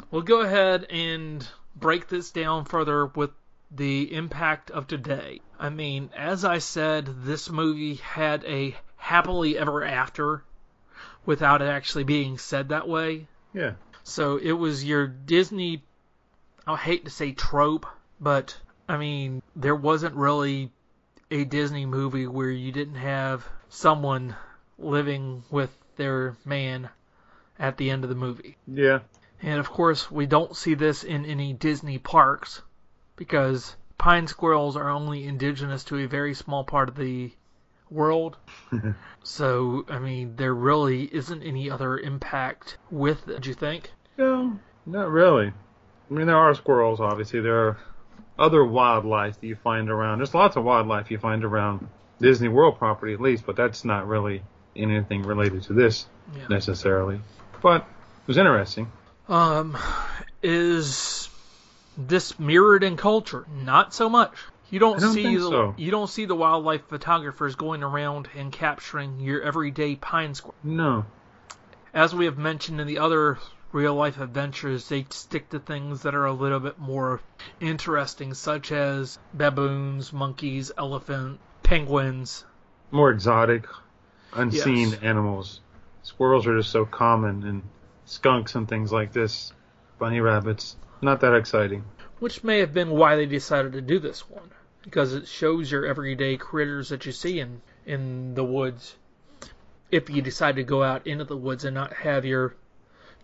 we'll 0.09 0.21
go 0.23 0.41
ahead 0.41 0.85
and 0.89 1.47
break 1.75 2.07
this 2.07 2.31
down 2.31 2.65
further 2.65 3.05
with 3.05 3.31
the 3.75 4.13
impact 4.13 4.71
of 4.71 4.88
today. 4.88 5.41
I 5.59 5.69
mean, 5.69 6.09
as 6.15 6.45
I 6.45 6.59
said, 6.59 7.23
this 7.23 7.49
movie 7.49 7.95
had 7.95 8.43
a 8.45 8.75
happily 8.97 9.57
ever 9.57 9.83
after 9.83 10.43
without 11.25 11.61
it 11.61 11.65
actually 11.67 12.03
being 12.03 12.38
said 12.38 12.69
that 12.69 12.88
way. 12.88 13.27
yeah, 13.53 13.73
So 14.03 14.38
it 14.38 14.53
was 14.53 14.83
your 14.83 15.07
Disney, 15.07 15.83
I 16.67 16.75
hate 16.77 17.05
to 17.05 17.11
say 17.11 17.31
trope, 17.31 17.85
but 18.19 18.57
I 18.88 18.97
mean, 18.97 19.41
there 19.55 19.75
wasn't 19.75 20.15
really 20.15 20.71
a 21.31 21.43
Disney 21.43 21.85
movie 21.85 22.27
where 22.27 22.51
you 22.51 22.71
didn't 22.71 22.95
have 22.95 23.45
someone 23.69 24.35
living 24.77 25.43
with 25.49 25.75
their 25.95 26.35
man 26.45 26.89
at 27.57 27.77
the 27.77 27.89
end 27.89 28.03
of 28.03 28.09
the 28.09 28.15
movie. 28.15 28.57
yeah, 28.67 28.99
And 29.41 29.59
of 29.59 29.69
course, 29.69 30.11
we 30.11 30.25
don't 30.25 30.55
see 30.55 30.75
this 30.75 31.03
in 31.03 31.25
any 31.25 31.53
Disney 31.53 31.97
parks 31.97 32.61
because 33.15 33.75
pine 33.97 34.28
squirrels 34.28 34.75
are 34.75 34.89
only 34.89 35.25
indigenous 35.25 35.84
to 35.86 35.97
a 35.99 36.08
very 36.08 36.34
small 36.34 36.63
part 36.63 36.89
of 36.89 36.95
the 36.95 37.32
world. 37.89 38.38
so, 39.23 39.86
I 39.89 39.99
mean, 39.99 40.36
there 40.36 40.54
really 40.54 41.04
isn't 41.04 41.43
any 41.43 41.69
other 41.69 41.97
impact 41.97 42.78
with 42.91 43.28
it, 43.28 43.41
do 43.41 43.49
you 43.49 43.56
think? 43.56 43.91
no, 44.17 44.60
not 44.86 45.10
really. 45.10 45.47
I 46.10 46.13
mean, 46.13 46.28
there 46.28 46.38
are 46.38 46.54
squirrels. 46.54 46.99
Obviously, 46.99 47.41
there 47.41 47.67
are 47.67 47.78
other 48.38 48.63
wildlife 48.63 49.39
that 49.41 49.47
you 49.47 49.56
find 49.56 49.89
around. 49.89 50.19
There's 50.19 50.34
lots 50.34 50.56
of 50.56 50.63
wildlife 50.63 51.10
you 51.10 51.17
find 51.17 51.43
around 51.43 51.88
Disney 52.21 52.47
World 52.47 52.78
property, 52.78 53.13
at 53.13 53.19
least, 53.21 53.45
but 53.45 53.56
that's 53.56 53.84
not 53.84 54.08
really 54.08 54.43
anything 54.75 55.23
related 55.23 55.63
to 55.63 55.73
this 55.73 56.06
Yeah. 56.38 56.47
necessarily. 56.49 57.19
But 57.62 57.82
it 57.82 58.28
was 58.28 58.38
interesting. 58.38 58.91
Um, 59.28 59.78
is 60.43 61.30
this 61.97 62.38
mirrored 62.39 62.84
in 62.84 62.97
culture? 62.97 63.45
Not 63.63 63.93
so 63.93 64.10
much. 64.10 64.34
You 64.69 64.79
don't, 64.79 64.99
don't 64.99 65.13
see 65.13 65.36
the 65.36 65.41
so. 65.49 65.73
you 65.77 65.91
don't 65.91 66.10
see 66.10 66.25
the 66.25 66.36
wildlife 66.36 66.88
photographers 66.88 67.55
going 67.55 67.84
around 67.84 68.27
and 68.36 68.51
capturing 68.51 69.19
your 69.19 69.41
everyday 69.41 69.95
pine 69.95 70.34
squirrel. 70.34 70.55
No, 70.63 71.05
As 71.93 72.15
we 72.15 72.25
have 72.25 72.38
mentioned 72.38 72.81
in 72.81 72.88
the 72.88 72.97
other 72.99 73.38
real 73.71 73.93
life 73.93 74.19
adventures, 74.19 74.89
they 74.89 75.05
stick 75.12 75.49
to 75.49 75.60
things 75.60 76.01
that 76.01 76.15
are 76.15 76.25
a 76.25 76.34
little 76.34 76.60
bit 76.60 76.79
more 76.79 77.21
interesting, 77.60 78.34
such 78.34 78.71
as 78.71 79.19
baboons, 79.34 80.12
monkeys, 80.12 80.71
elephant, 80.77 81.39
penguins. 81.62 82.43
more 82.91 83.12
exotic, 83.12 83.65
unseen 84.34 84.91
Yes. 84.91 84.99
animals. 85.01 85.60
Squirrels 86.03 86.47
are 86.47 86.58
just 86.58 86.71
so 86.71 86.86
common, 86.86 87.43
and 87.43 87.62
skunks 88.05 88.55
and 88.55 88.67
things 88.67 88.91
like 88.91 89.12
this, 89.12 89.51
bunny 89.99 90.21
rabbits, 90.21 90.75
not 91.01 91.21
that 91.21 91.36
exciting. 91.36 91.84
which 92.19 92.43
may 92.43 92.60
have 92.60 92.73
been 92.73 92.91
why 92.91 93.15
they 93.15 93.25
decided 93.25 93.73
to 93.73 93.81
do 93.81 93.99
this 93.99 94.29
one. 94.29 94.49
Because 94.84 95.13
it 95.13 95.27
shows 95.27 95.71
your 95.71 95.86
everyday 95.86 96.38
critters 96.38 96.89
that 96.89 97.05
you 97.05 97.12
see 97.12 97.39
in 97.39 97.62
in 97.86 98.36
the 98.36 98.43
woods. 98.43 98.95
If 99.91 100.10
you 100.10 100.21
decide 100.21 100.55
to 100.58 100.63
go 100.63 100.84
out 100.84 101.08
into 101.08 101.23
the 101.23 101.38
woods 101.38 101.65
and 101.65 101.73
not 101.73 101.93
have 101.93 102.25
your 102.25 102.55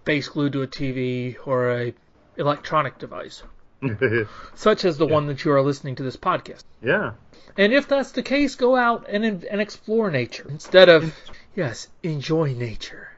face 0.06 0.28
glued 0.30 0.54
to 0.54 0.64
a 0.64 0.68
TV 0.68 1.36
or 1.46 1.72
a 1.72 1.94
electronic 2.38 2.98
device. 2.98 3.44
Such 4.56 4.86
as 4.86 4.98
the 4.98 5.08
one 5.08 5.28
that 5.28 5.44
you 5.44 5.52
are 5.52 5.62
listening 5.62 5.96
to 5.96 6.04
this 6.04 6.18
podcast. 6.18 6.64
Yeah, 6.84 7.14
and 7.58 7.74
if 7.74 7.88
that's 7.88 8.12
the 8.12 8.24
case 8.24 8.56
go 8.56 8.76
out 8.76 9.06
and 9.10 9.24
and 9.44 9.62
explore 9.62 10.10
nature. 10.12 10.46
Instead 10.50 10.90
of 10.90 11.14
yes 11.56 11.88
enjoy 12.04 12.54
nature. 12.54 13.10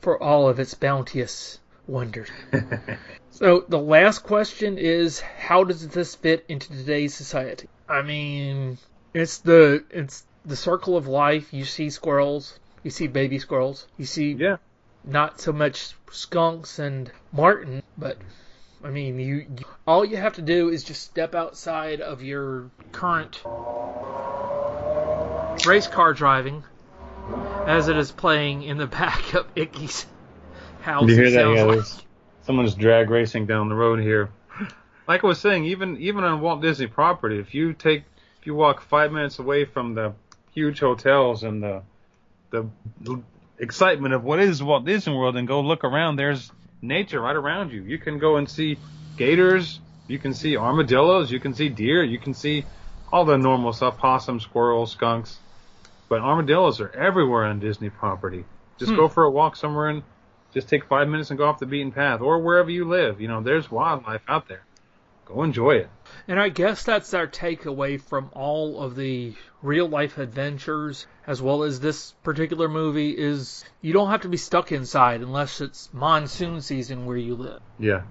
For 0.00 0.20
all 0.22 0.48
of 0.48 0.58
its 0.58 0.74
bounteous 0.74 1.58
wonders 1.86 2.30
so 3.30 3.64
the 3.68 3.78
last 3.78 4.20
question 4.20 4.78
is 4.78 5.20
how 5.20 5.64
does 5.64 5.86
this 5.88 6.14
fit 6.14 6.44
into 6.48 6.68
today's 6.68 7.14
society? 7.14 7.68
I 7.88 8.02
mean, 8.02 8.78
it's 9.14 9.38
the 9.38 9.84
it's 9.90 10.24
the 10.44 10.56
circle 10.56 10.96
of 10.96 11.06
life. 11.06 11.52
You 11.52 11.64
see 11.64 11.90
squirrels, 11.90 12.58
you 12.82 12.90
see 12.90 13.06
baby 13.06 13.38
squirrels, 13.38 13.86
you 13.96 14.06
see 14.06 14.32
yeah, 14.32 14.56
not 15.04 15.40
so 15.40 15.52
much 15.52 15.94
skunks 16.10 16.78
and 16.78 17.10
marten, 17.32 17.82
but 17.96 18.16
I 18.82 18.90
mean, 18.90 19.18
you, 19.18 19.34
you 19.36 19.64
all 19.86 20.04
you 20.04 20.16
have 20.16 20.34
to 20.34 20.42
do 20.42 20.68
is 20.68 20.84
just 20.84 21.02
step 21.02 21.34
outside 21.34 22.00
of 22.00 22.22
your 22.22 22.70
current 22.92 23.40
race 25.66 25.86
car 25.86 26.14
driving 26.14 26.64
as 27.66 27.88
it 27.88 27.96
is 27.96 28.10
playing 28.10 28.62
in 28.62 28.78
the 28.78 28.86
back 29.00 29.34
of 29.34 29.46
Icky's 29.54 30.06
house. 30.80 31.08
You 31.08 31.14
hear 31.14 31.30
that? 31.30 31.36
sounds 31.36 31.56
Yeah, 31.56 31.64
like. 31.64 32.09
There's 32.40 32.46
someone's 32.46 32.74
drag 32.74 33.10
racing 33.10 33.46
down 33.46 33.68
the 33.68 33.74
road 33.74 34.00
here. 34.00 34.30
Like 35.06 35.24
I 35.24 35.26
was 35.26 35.40
saying, 35.40 35.64
even 35.64 35.96
even 35.98 36.24
on 36.24 36.40
Walt 36.40 36.62
Disney 36.62 36.86
property, 36.86 37.38
if 37.38 37.54
you 37.54 37.72
take 37.72 38.04
if 38.40 38.46
you 38.46 38.54
walk 38.54 38.80
five 38.82 39.12
minutes 39.12 39.38
away 39.38 39.64
from 39.64 39.94
the 39.94 40.12
huge 40.52 40.80
hotels 40.80 41.42
and 41.42 41.62
the 41.62 41.82
the 42.50 42.68
l- 43.06 43.24
excitement 43.58 44.14
of 44.14 44.24
what 44.24 44.40
is 44.40 44.62
Walt 44.62 44.84
Disney 44.84 45.14
World 45.14 45.36
and 45.36 45.48
go 45.48 45.60
look 45.60 45.84
around, 45.84 46.16
there's 46.16 46.50
nature 46.80 47.20
right 47.20 47.36
around 47.36 47.72
you. 47.72 47.82
You 47.82 47.98
can 47.98 48.18
go 48.18 48.36
and 48.36 48.48
see 48.48 48.78
gators, 49.16 49.80
you 50.06 50.18
can 50.18 50.32
see 50.32 50.56
armadillos, 50.56 51.30
you 51.30 51.40
can 51.40 51.54
see 51.54 51.68
deer, 51.68 52.02
you 52.02 52.18
can 52.18 52.34
see 52.34 52.64
all 53.12 53.24
the 53.24 53.36
normal 53.36 53.72
stuff, 53.72 53.98
possums, 53.98 54.44
squirrels, 54.44 54.92
skunks. 54.92 55.38
But 56.08 56.20
armadillos 56.20 56.80
are 56.80 56.90
everywhere 56.90 57.44
on 57.44 57.60
Disney 57.60 57.90
property. 57.90 58.44
Just 58.78 58.92
hmm. 58.92 58.96
go 58.96 59.08
for 59.08 59.24
a 59.24 59.30
walk 59.30 59.56
somewhere 59.56 59.88
and 59.88 60.02
just 60.52 60.68
take 60.68 60.84
five 60.86 61.08
minutes 61.08 61.30
and 61.30 61.38
go 61.38 61.46
off 61.46 61.58
the 61.58 61.66
beaten 61.66 61.92
path 61.92 62.20
or 62.20 62.40
wherever 62.40 62.70
you 62.70 62.84
live. 62.86 63.20
You 63.20 63.28
know, 63.28 63.40
there's 63.42 63.70
wildlife 63.70 64.22
out 64.28 64.48
there. 64.48 64.64
Go 65.26 65.42
enjoy 65.44 65.76
it. 65.76 65.90
And 66.26 66.40
I 66.40 66.48
guess 66.48 66.82
that's 66.82 67.14
our 67.14 67.28
takeaway 67.28 68.00
from 68.00 68.30
all 68.32 68.80
of 68.82 68.96
the 68.96 69.34
real 69.62 69.88
life 69.88 70.18
adventures, 70.18 71.06
as 71.26 71.40
well 71.40 71.62
as 71.62 71.78
this 71.78 72.12
particular 72.24 72.68
movie, 72.68 73.10
is 73.10 73.64
you 73.80 73.92
don't 73.92 74.10
have 74.10 74.22
to 74.22 74.28
be 74.28 74.36
stuck 74.36 74.72
inside 74.72 75.20
unless 75.20 75.60
it's 75.60 75.88
monsoon 75.92 76.60
season 76.60 77.06
where 77.06 77.16
you 77.16 77.36
live. 77.36 77.60
Yeah. 77.78 78.02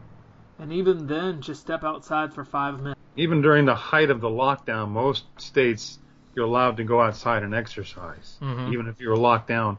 And 0.60 0.72
even 0.74 1.08
then, 1.08 1.42
just 1.42 1.62
step 1.62 1.84
outside 1.84 2.34
for 2.34 2.44
five 2.46 2.78
minutes. 2.80 3.00
even 3.16 3.42
during 3.42 3.66
the 3.66 3.76
height 3.76 4.10
of 4.12 4.22
the 4.22 4.30
lockdown, 4.30 4.90
most 4.90 5.26
states 5.38 6.00
you're 6.36 6.46
allowed 6.46 6.78
to 6.78 6.86
go 6.86 7.02
outside 7.02 7.44
and 7.44 7.54
exercise, 7.54 8.38
Mhm. 8.42 8.72
even 8.72 8.88
if 8.88 9.02
you're 9.02 9.18
locked 9.18 9.48
down 9.50 9.78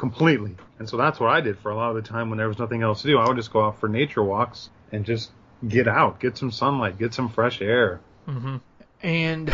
completely. 0.00 0.56
And 0.78 0.88
so 0.88 0.96
that's 0.96 1.20
what 1.20 1.28
I 1.30 1.42
did 1.42 1.58
for 1.58 1.70
a 1.70 1.76
lot 1.76 1.90
of 1.90 2.02
the 2.02 2.08
time 2.08 2.30
when 2.30 2.38
there 2.38 2.48
was 2.48 2.58
nothing 2.58 2.82
else 2.82 3.02
to 3.02 3.08
do. 3.08 3.18
I 3.18 3.28
would 3.28 3.36
just 3.36 3.52
go 3.52 3.62
out 3.62 3.78
for 3.78 3.88
nature 3.88 4.22
walks 4.24 4.70
and 4.90 5.04
just 5.04 5.30
get 5.68 5.86
out, 5.86 6.18
get 6.20 6.38
some 6.38 6.50
sunlight, 6.50 6.98
get 6.98 7.12
some 7.12 7.28
fresh 7.28 7.60
air. 7.60 8.00
hmm 8.26 8.56
And 9.02 9.52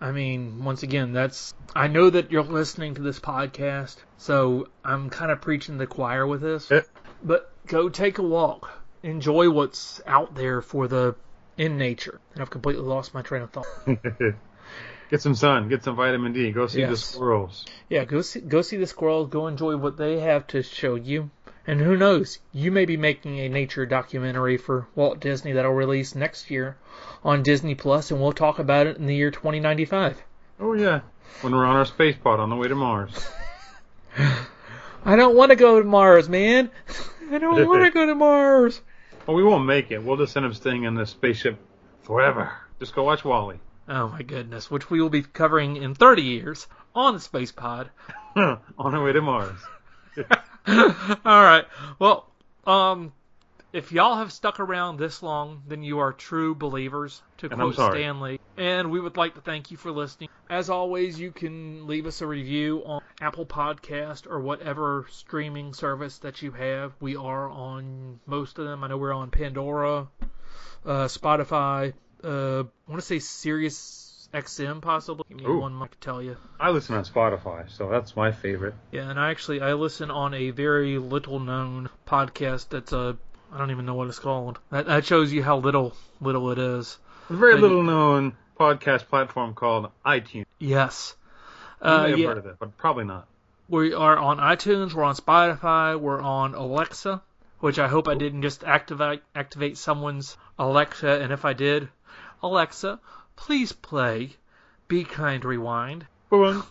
I 0.00 0.10
mean, 0.10 0.64
once 0.64 0.82
again, 0.82 1.12
that's 1.12 1.52
I 1.76 1.86
know 1.86 2.10
that 2.10 2.32
you're 2.32 2.42
listening 2.42 2.96
to 2.96 3.02
this 3.02 3.20
podcast, 3.20 3.98
so 4.16 4.66
I'm 4.84 5.10
kind 5.10 5.30
of 5.30 5.40
preaching 5.40 5.78
the 5.78 5.86
choir 5.86 6.26
with 6.26 6.40
this. 6.40 6.70
Eh. 6.72 6.80
But 7.22 7.46
go 7.68 7.88
take 7.88 8.18
a 8.18 8.22
walk, 8.22 8.68
enjoy 9.04 9.48
what's 9.48 10.00
out 10.06 10.34
there 10.34 10.60
for 10.60 10.88
the 10.88 11.14
in 11.56 11.78
nature. 11.78 12.20
And 12.32 12.42
I've 12.42 12.50
completely 12.50 12.82
lost 12.82 13.14
my 13.14 13.22
train 13.22 13.42
of 13.42 13.52
thought. 13.52 13.66
get 15.10 15.20
some 15.20 15.34
sun, 15.34 15.68
get 15.68 15.84
some 15.84 15.96
vitamin 15.96 16.32
D, 16.32 16.50
go 16.50 16.66
see 16.66 16.84
the 16.84 16.96
squirrels. 16.96 17.64
Yeah, 17.88 18.04
go 18.04 18.22
see 18.22 18.40
go 18.40 18.62
see 18.62 18.76
the 18.76 18.86
squirrels. 18.86 19.28
Go 19.30 19.46
enjoy 19.46 19.76
what 19.76 19.96
they 19.96 20.20
have 20.20 20.46
to 20.48 20.62
show 20.62 20.94
you. 20.94 21.30
And 21.66 21.80
who 21.80 21.96
knows, 21.96 22.38
you 22.52 22.70
may 22.72 22.86
be 22.86 22.96
making 22.96 23.38
a 23.40 23.48
nature 23.48 23.84
documentary 23.84 24.56
for 24.56 24.88
Walt 24.94 25.20
Disney 25.20 25.52
that'll 25.52 25.72
release 25.72 26.14
next 26.14 26.50
year 26.50 26.78
on 27.22 27.42
Disney 27.42 27.74
Plus, 27.74 28.10
and 28.10 28.20
we'll 28.22 28.32
talk 28.32 28.58
about 28.58 28.86
it 28.86 28.96
in 28.96 29.04
the 29.04 29.14
year 29.14 29.30
2095. 29.30 30.22
Oh 30.60 30.72
yeah, 30.72 31.00
when 31.42 31.54
we're 31.54 31.66
on 31.66 31.76
our 31.76 31.84
space 31.84 32.16
pod 32.16 32.40
on 32.40 32.48
the 32.48 32.56
way 32.56 32.68
to 32.68 32.74
Mars. 32.74 33.12
I 35.04 35.16
don't 35.16 35.36
want 35.36 35.50
to 35.50 35.56
go 35.56 35.78
to 35.78 35.86
Mars, 35.86 36.28
man. 36.28 36.70
I 37.30 37.38
don't 37.38 37.68
want 37.68 37.84
to 37.84 37.90
go 37.90 38.06
to 38.06 38.14
Mars. 38.14 38.80
Well, 39.26 39.36
we 39.36 39.44
won't 39.44 39.66
make 39.66 39.90
it. 39.90 40.02
We'll 40.02 40.16
just 40.16 40.36
end 40.36 40.46
up 40.46 40.54
staying 40.54 40.84
in 40.84 40.94
this 40.94 41.10
spaceship 41.10 41.58
forever. 42.02 42.52
Just 42.80 42.94
go 42.94 43.04
watch 43.04 43.24
WALL-E. 43.24 43.56
Oh 43.88 44.08
my 44.08 44.22
goodness, 44.22 44.70
which 44.70 44.90
we 44.90 45.00
will 45.00 45.08
be 45.08 45.22
covering 45.22 45.76
in 45.76 45.94
30 45.94 46.22
years 46.22 46.66
on 46.94 47.14
the 47.14 47.20
Space 47.20 47.52
Pod. 47.52 47.90
on 48.36 48.60
our 48.78 49.02
way 49.02 49.12
to 49.12 49.22
Mars. 49.22 49.58
All 50.68 51.14
right. 51.24 51.64
Well, 51.98 52.28
um, 52.66 53.12
if 53.72 53.92
y'all 53.92 54.16
have 54.16 54.32
stuck 54.32 54.60
around 54.60 54.98
this 54.98 55.22
long, 55.22 55.62
then 55.66 55.82
you 55.82 56.00
are 56.00 56.12
true 56.12 56.54
believers, 56.54 57.22
to 57.38 57.46
And 57.50 57.60
quote. 57.60 57.74
Stan 57.74 58.20
Lee. 58.20 58.40
And 58.56 58.90
we 58.90 59.00
would 59.00 59.16
like 59.16 59.34
to 59.36 59.40
thank 59.40 59.70
you 59.70 59.76
for 59.76 59.90
listening. 59.90 60.28
As 60.50 60.68
always, 60.68 61.18
you 61.18 61.32
can 61.32 61.86
leave 61.86 62.06
us 62.06 62.20
a 62.20 62.26
review 62.26 62.82
on 62.84 63.02
Apple 63.20 63.46
Podcast 63.46 64.26
or 64.26 64.40
whatever 64.40 65.06
streaming 65.10 65.72
service 65.72 66.18
that 66.18 66.42
you 66.42 66.50
have. 66.52 66.92
We 67.00 67.16
are 67.16 67.48
on 67.48 68.20
most 68.26 68.58
of 68.58 68.66
them. 68.66 68.84
I 68.84 68.88
know 68.88 68.98
we're 68.98 69.12
on 69.14 69.30
Pandora, 69.30 70.08
uh, 70.84 71.06
Spotify. 71.06 71.94
Uh, 72.22 72.60
I 72.60 72.90
want 72.90 73.00
to 73.00 73.06
say 73.06 73.18
Sirius 73.18 74.28
XM 74.34 74.82
possibly. 74.82 75.24
Give 75.28 75.38
me 75.38 75.44
Ooh. 75.46 75.58
one 75.60 75.72
month 75.72 75.92
to 75.92 75.98
tell 75.98 76.22
you. 76.22 76.36
I 76.60 76.70
listen 76.70 76.94
on 76.96 77.04
Spotify, 77.04 77.70
so 77.70 77.88
that's 77.88 78.14
my 78.16 78.32
favorite. 78.32 78.74
Yeah, 78.92 79.08
and 79.10 79.18
I 79.18 79.30
actually 79.30 79.60
I 79.60 79.72
listen 79.74 80.10
on 80.10 80.34
a 80.34 80.50
very 80.50 80.98
little 80.98 81.38
known 81.40 81.88
podcast 82.06 82.68
that's 82.70 82.92
a 82.92 83.16
I 83.52 83.56
don't 83.58 83.70
even 83.70 83.86
know 83.86 83.94
what 83.94 84.08
it's 84.08 84.18
called. 84.18 84.58
That, 84.70 84.86
that 84.86 85.06
shows 85.06 85.32
you 85.32 85.42
how 85.42 85.56
little 85.58 85.94
little 86.20 86.50
it 86.50 86.58
is. 86.58 86.98
A 87.30 87.34
very 87.36 87.58
little 87.58 87.82
known 87.82 88.34
podcast 88.58 89.06
platform 89.06 89.54
called 89.54 89.90
iTunes. 90.04 90.44
Yes. 90.58 91.14
You 91.80 91.86
Uh, 91.88 92.02
may 92.02 92.10
have 92.10 92.18
yeah, 92.18 92.26
heard 92.28 92.38
of 92.38 92.46
it, 92.46 92.56
but 92.58 92.76
probably 92.76 93.04
not. 93.04 93.28
we 93.68 93.94
are 93.94 94.16
on 94.18 94.38
iTunes. 94.38 94.92
We're 94.92 95.04
on 95.04 95.14
Spotify. 95.14 95.98
We're 95.98 96.20
on 96.20 96.54
Alexa, 96.54 97.22
which 97.60 97.78
I 97.78 97.88
hope 97.88 98.08
I 98.08 98.14
didn't 98.14 98.42
just 98.42 98.64
activate 98.64 99.22
activate 99.34 99.76
someone's 99.76 100.36
Alexa. 100.58 101.20
And 101.20 101.32
if 101.32 101.44
I 101.44 101.52
did, 101.52 101.88
Alexa, 102.42 103.00
please 103.36 103.72
play 103.72 104.36
"Be 104.86 105.04
Kind 105.04 105.44
Rewind." 105.44 106.06
Boom. 106.30 106.64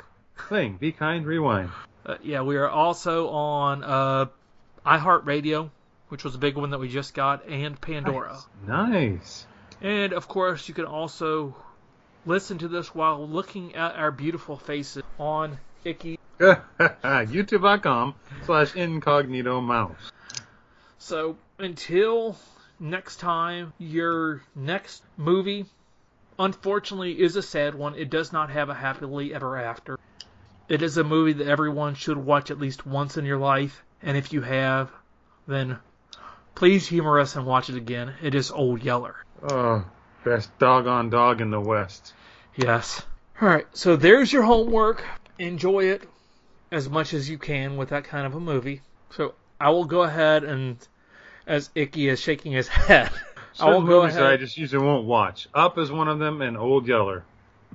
Thing. 0.50 0.78
Be 0.78 0.92
kind. 0.92 1.26
Rewind. 1.26 1.72
Uh, 2.06 2.18
yeah, 2.22 2.42
we 2.42 2.58
are 2.58 2.70
also 2.70 3.30
on 3.30 3.84
uh, 3.84 4.26
iHeartRadio, 4.86 5.70
which 6.10 6.24
was 6.24 6.36
a 6.36 6.38
big 6.38 6.56
one 6.56 6.70
that 6.70 6.80
we 6.80 6.88
just 6.88 7.14
got, 7.14 7.48
and 7.48 7.80
Pandora. 7.82 8.38
Nice. 8.66 9.46
And 9.82 10.14
of 10.14 10.28
course, 10.28 10.68
you 10.68 10.74
can 10.74 10.86
also 10.86 11.56
listen 12.26 12.60
to 12.60 12.68
this 12.68 12.94
while 12.94 13.28
looking 13.28 13.76
at 13.76 13.96
our 13.96 14.12
beautiful 14.12 14.58
faces 14.58 15.04
on 15.20 15.58
Icky. 15.84 16.20
YouTube.com 16.40 18.16
slash 18.46 18.76
incognito 18.76 19.60
mouse. 19.60 20.12
So 21.00 21.38
until 21.60 22.38
next 22.80 23.18
time, 23.18 23.74
your 23.78 24.41
next 24.56 25.04
movie, 25.16 25.66
unfortunately, 26.38 27.20
is 27.20 27.36
a 27.36 27.41
sad 27.41 27.76
one. 27.76 27.95
It 27.95 28.10
does 28.10 28.32
not 28.32 28.50
have 28.50 28.70
a 28.70 28.74
happily 28.74 29.34
ever 29.34 29.58
after. 29.58 29.98
It 30.70 30.82
is 30.82 30.98
a 30.98 31.04
movie 31.04 31.34
that 31.34 31.48
everyone 31.48 31.95
should 31.95 32.18
watch 32.18 32.52
at 32.52 32.60
least 32.60 32.86
once 32.86 33.18
in 33.18 33.26
your 33.26 33.38
life, 33.38 33.84
and 34.02 34.18
if 34.18 34.34
you 34.34 34.41
have, 34.41 34.91
then 35.48 35.78
please 36.56 36.88
humor 36.88 37.20
us 37.20 37.36
and 37.36 37.45
watch 37.45 37.70
it 37.70 37.78
again. 37.78 38.14
It 38.22 38.36
is 38.36 38.52
Old 38.52 38.84
Yeller. 38.84 39.16
Oh, 39.41 39.86
best 40.26 40.58
doggone 40.60 41.10
dog 41.10 41.39
in 41.39 41.52
the 41.52 41.62
West. 41.62 42.14
Yes. 42.56 43.02
All 43.41 43.48
right. 43.48 43.68
So 43.72 43.95
there's 43.95 44.34
your 44.34 44.43
homework. 44.43 45.06
Enjoy 45.39 45.86
it 45.86 46.04
as 46.72 46.89
much 46.89 47.14
as 47.14 47.30
you 47.30 47.38
can 47.38 47.78
with 47.78 47.89
that 47.89 48.04
kind 48.04 48.26
of 48.26 48.36
a 48.36 48.39
movie. 48.39 48.82
So 49.12 49.36
I 49.60 49.70
will 49.72 49.86
go 49.86 50.03
ahead 50.03 50.43
and, 50.43 50.78
as 51.45 51.70
Icky 51.76 52.10
is 52.10 52.20
shaking 52.22 52.51
his 52.51 52.68
head, 52.88 53.10
I 53.60 53.70
will 53.70 53.82
go 53.82 54.01
movies 54.01 54.16
that 54.16 54.26
I 54.26 54.38
just 54.38 54.58
usually 54.58 54.86
won't 54.86 55.05
watch. 55.05 55.47
Up 55.53 55.78
is 55.78 55.91
one 55.91 56.08
of 56.08 56.20
them, 56.20 56.41
and 56.41 56.55
Old 56.58 56.88
Yeller. 56.88 57.24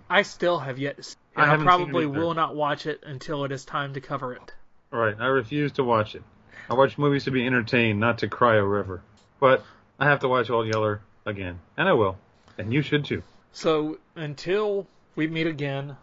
I 0.09 0.22
still 0.22 0.59
have 0.59 0.78
yet 0.78 0.97
to 0.99 1.03
see. 1.03 1.16
it. 1.37 1.41
I 1.41 1.43
I, 1.43 1.47
haven't 1.47 1.61
seen 1.61 1.66
it 1.66 1.70
probably 1.70 2.05
either. 2.05 2.20
will 2.20 2.35
not 2.35 2.55
watch 2.55 2.87
it 2.87 3.03
until 3.05 3.45
it 3.45 3.53
is 3.53 3.64
time 3.64 3.95
to 3.95 4.01
cover 4.01 4.35
it. 4.35 4.53
Right, 4.91 5.16
I 5.18 5.26
refuse 5.26 5.72
to 5.72 5.85
watch 5.85 6.14
it. 6.14 6.22
I 6.70 6.74
watch 6.74 6.99
movies 6.99 7.24
to 7.24 7.30
be 7.30 7.47
entertained, 7.47 7.99
not 7.99 8.18
to 8.18 8.28
cry 8.28 8.57
a 8.57 8.64
river. 8.64 9.03
But 9.41 9.64
I 9.99 10.05
have 10.05 10.20
to 10.20 10.28
watch 10.28 10.51
Old 10.51 10.66
Yeller 10.66 11.01
again, 11.26 11.59
and 11.76 11.89
I 11.89 11.93
will, 11.95 12.16
and 12.59 12.72
you 12.72 12.83
should 12.83 13.05
too. 13.05 13.22
So 13.53 13.99
until 14.14 14.87
we 15.16 15.26
meet 15.26 15.47
again 15.47 15.97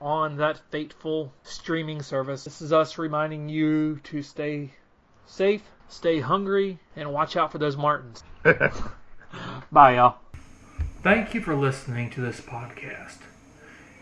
on 0.00 0.36
that 0.38 0.60
fateful 0.70 1.32
streaming 1.44 2.02
service, 2.02 2.44
this 2.44 2.60
is 2.62 2.72
us 2.72 2.98
reminding 2.98 3.48
you 3.48 4.00
to 4.04 4.22
stay 4.22 4.70
safe, 5.28 5.62
stay 5.88 6.20
hungry, 6.20 6.78
and 6.96 7.12
watch 7.12 7.36
out 7.36 7.52
for 7.52 7.58
those 7.58 7.76
Martens. 7.76 8.22
Bye, 9.72 9.96
y'all. 9.96 10.16
Thank 11.02 11.34
you 11.34 11.40
for 11.40 11.54
listening 11.54 12.10
to 12.10 12.20
this 12.20 12.40
podcast. 12.40 13.18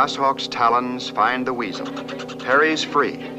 Goshawk's 0.00 0.48
talons 0.48 1.10
find 1.10 1.46
the 1.46 1.52
weasel. 1.52 1.84
Perri's 2.38 2.82
free. 2.82 3.29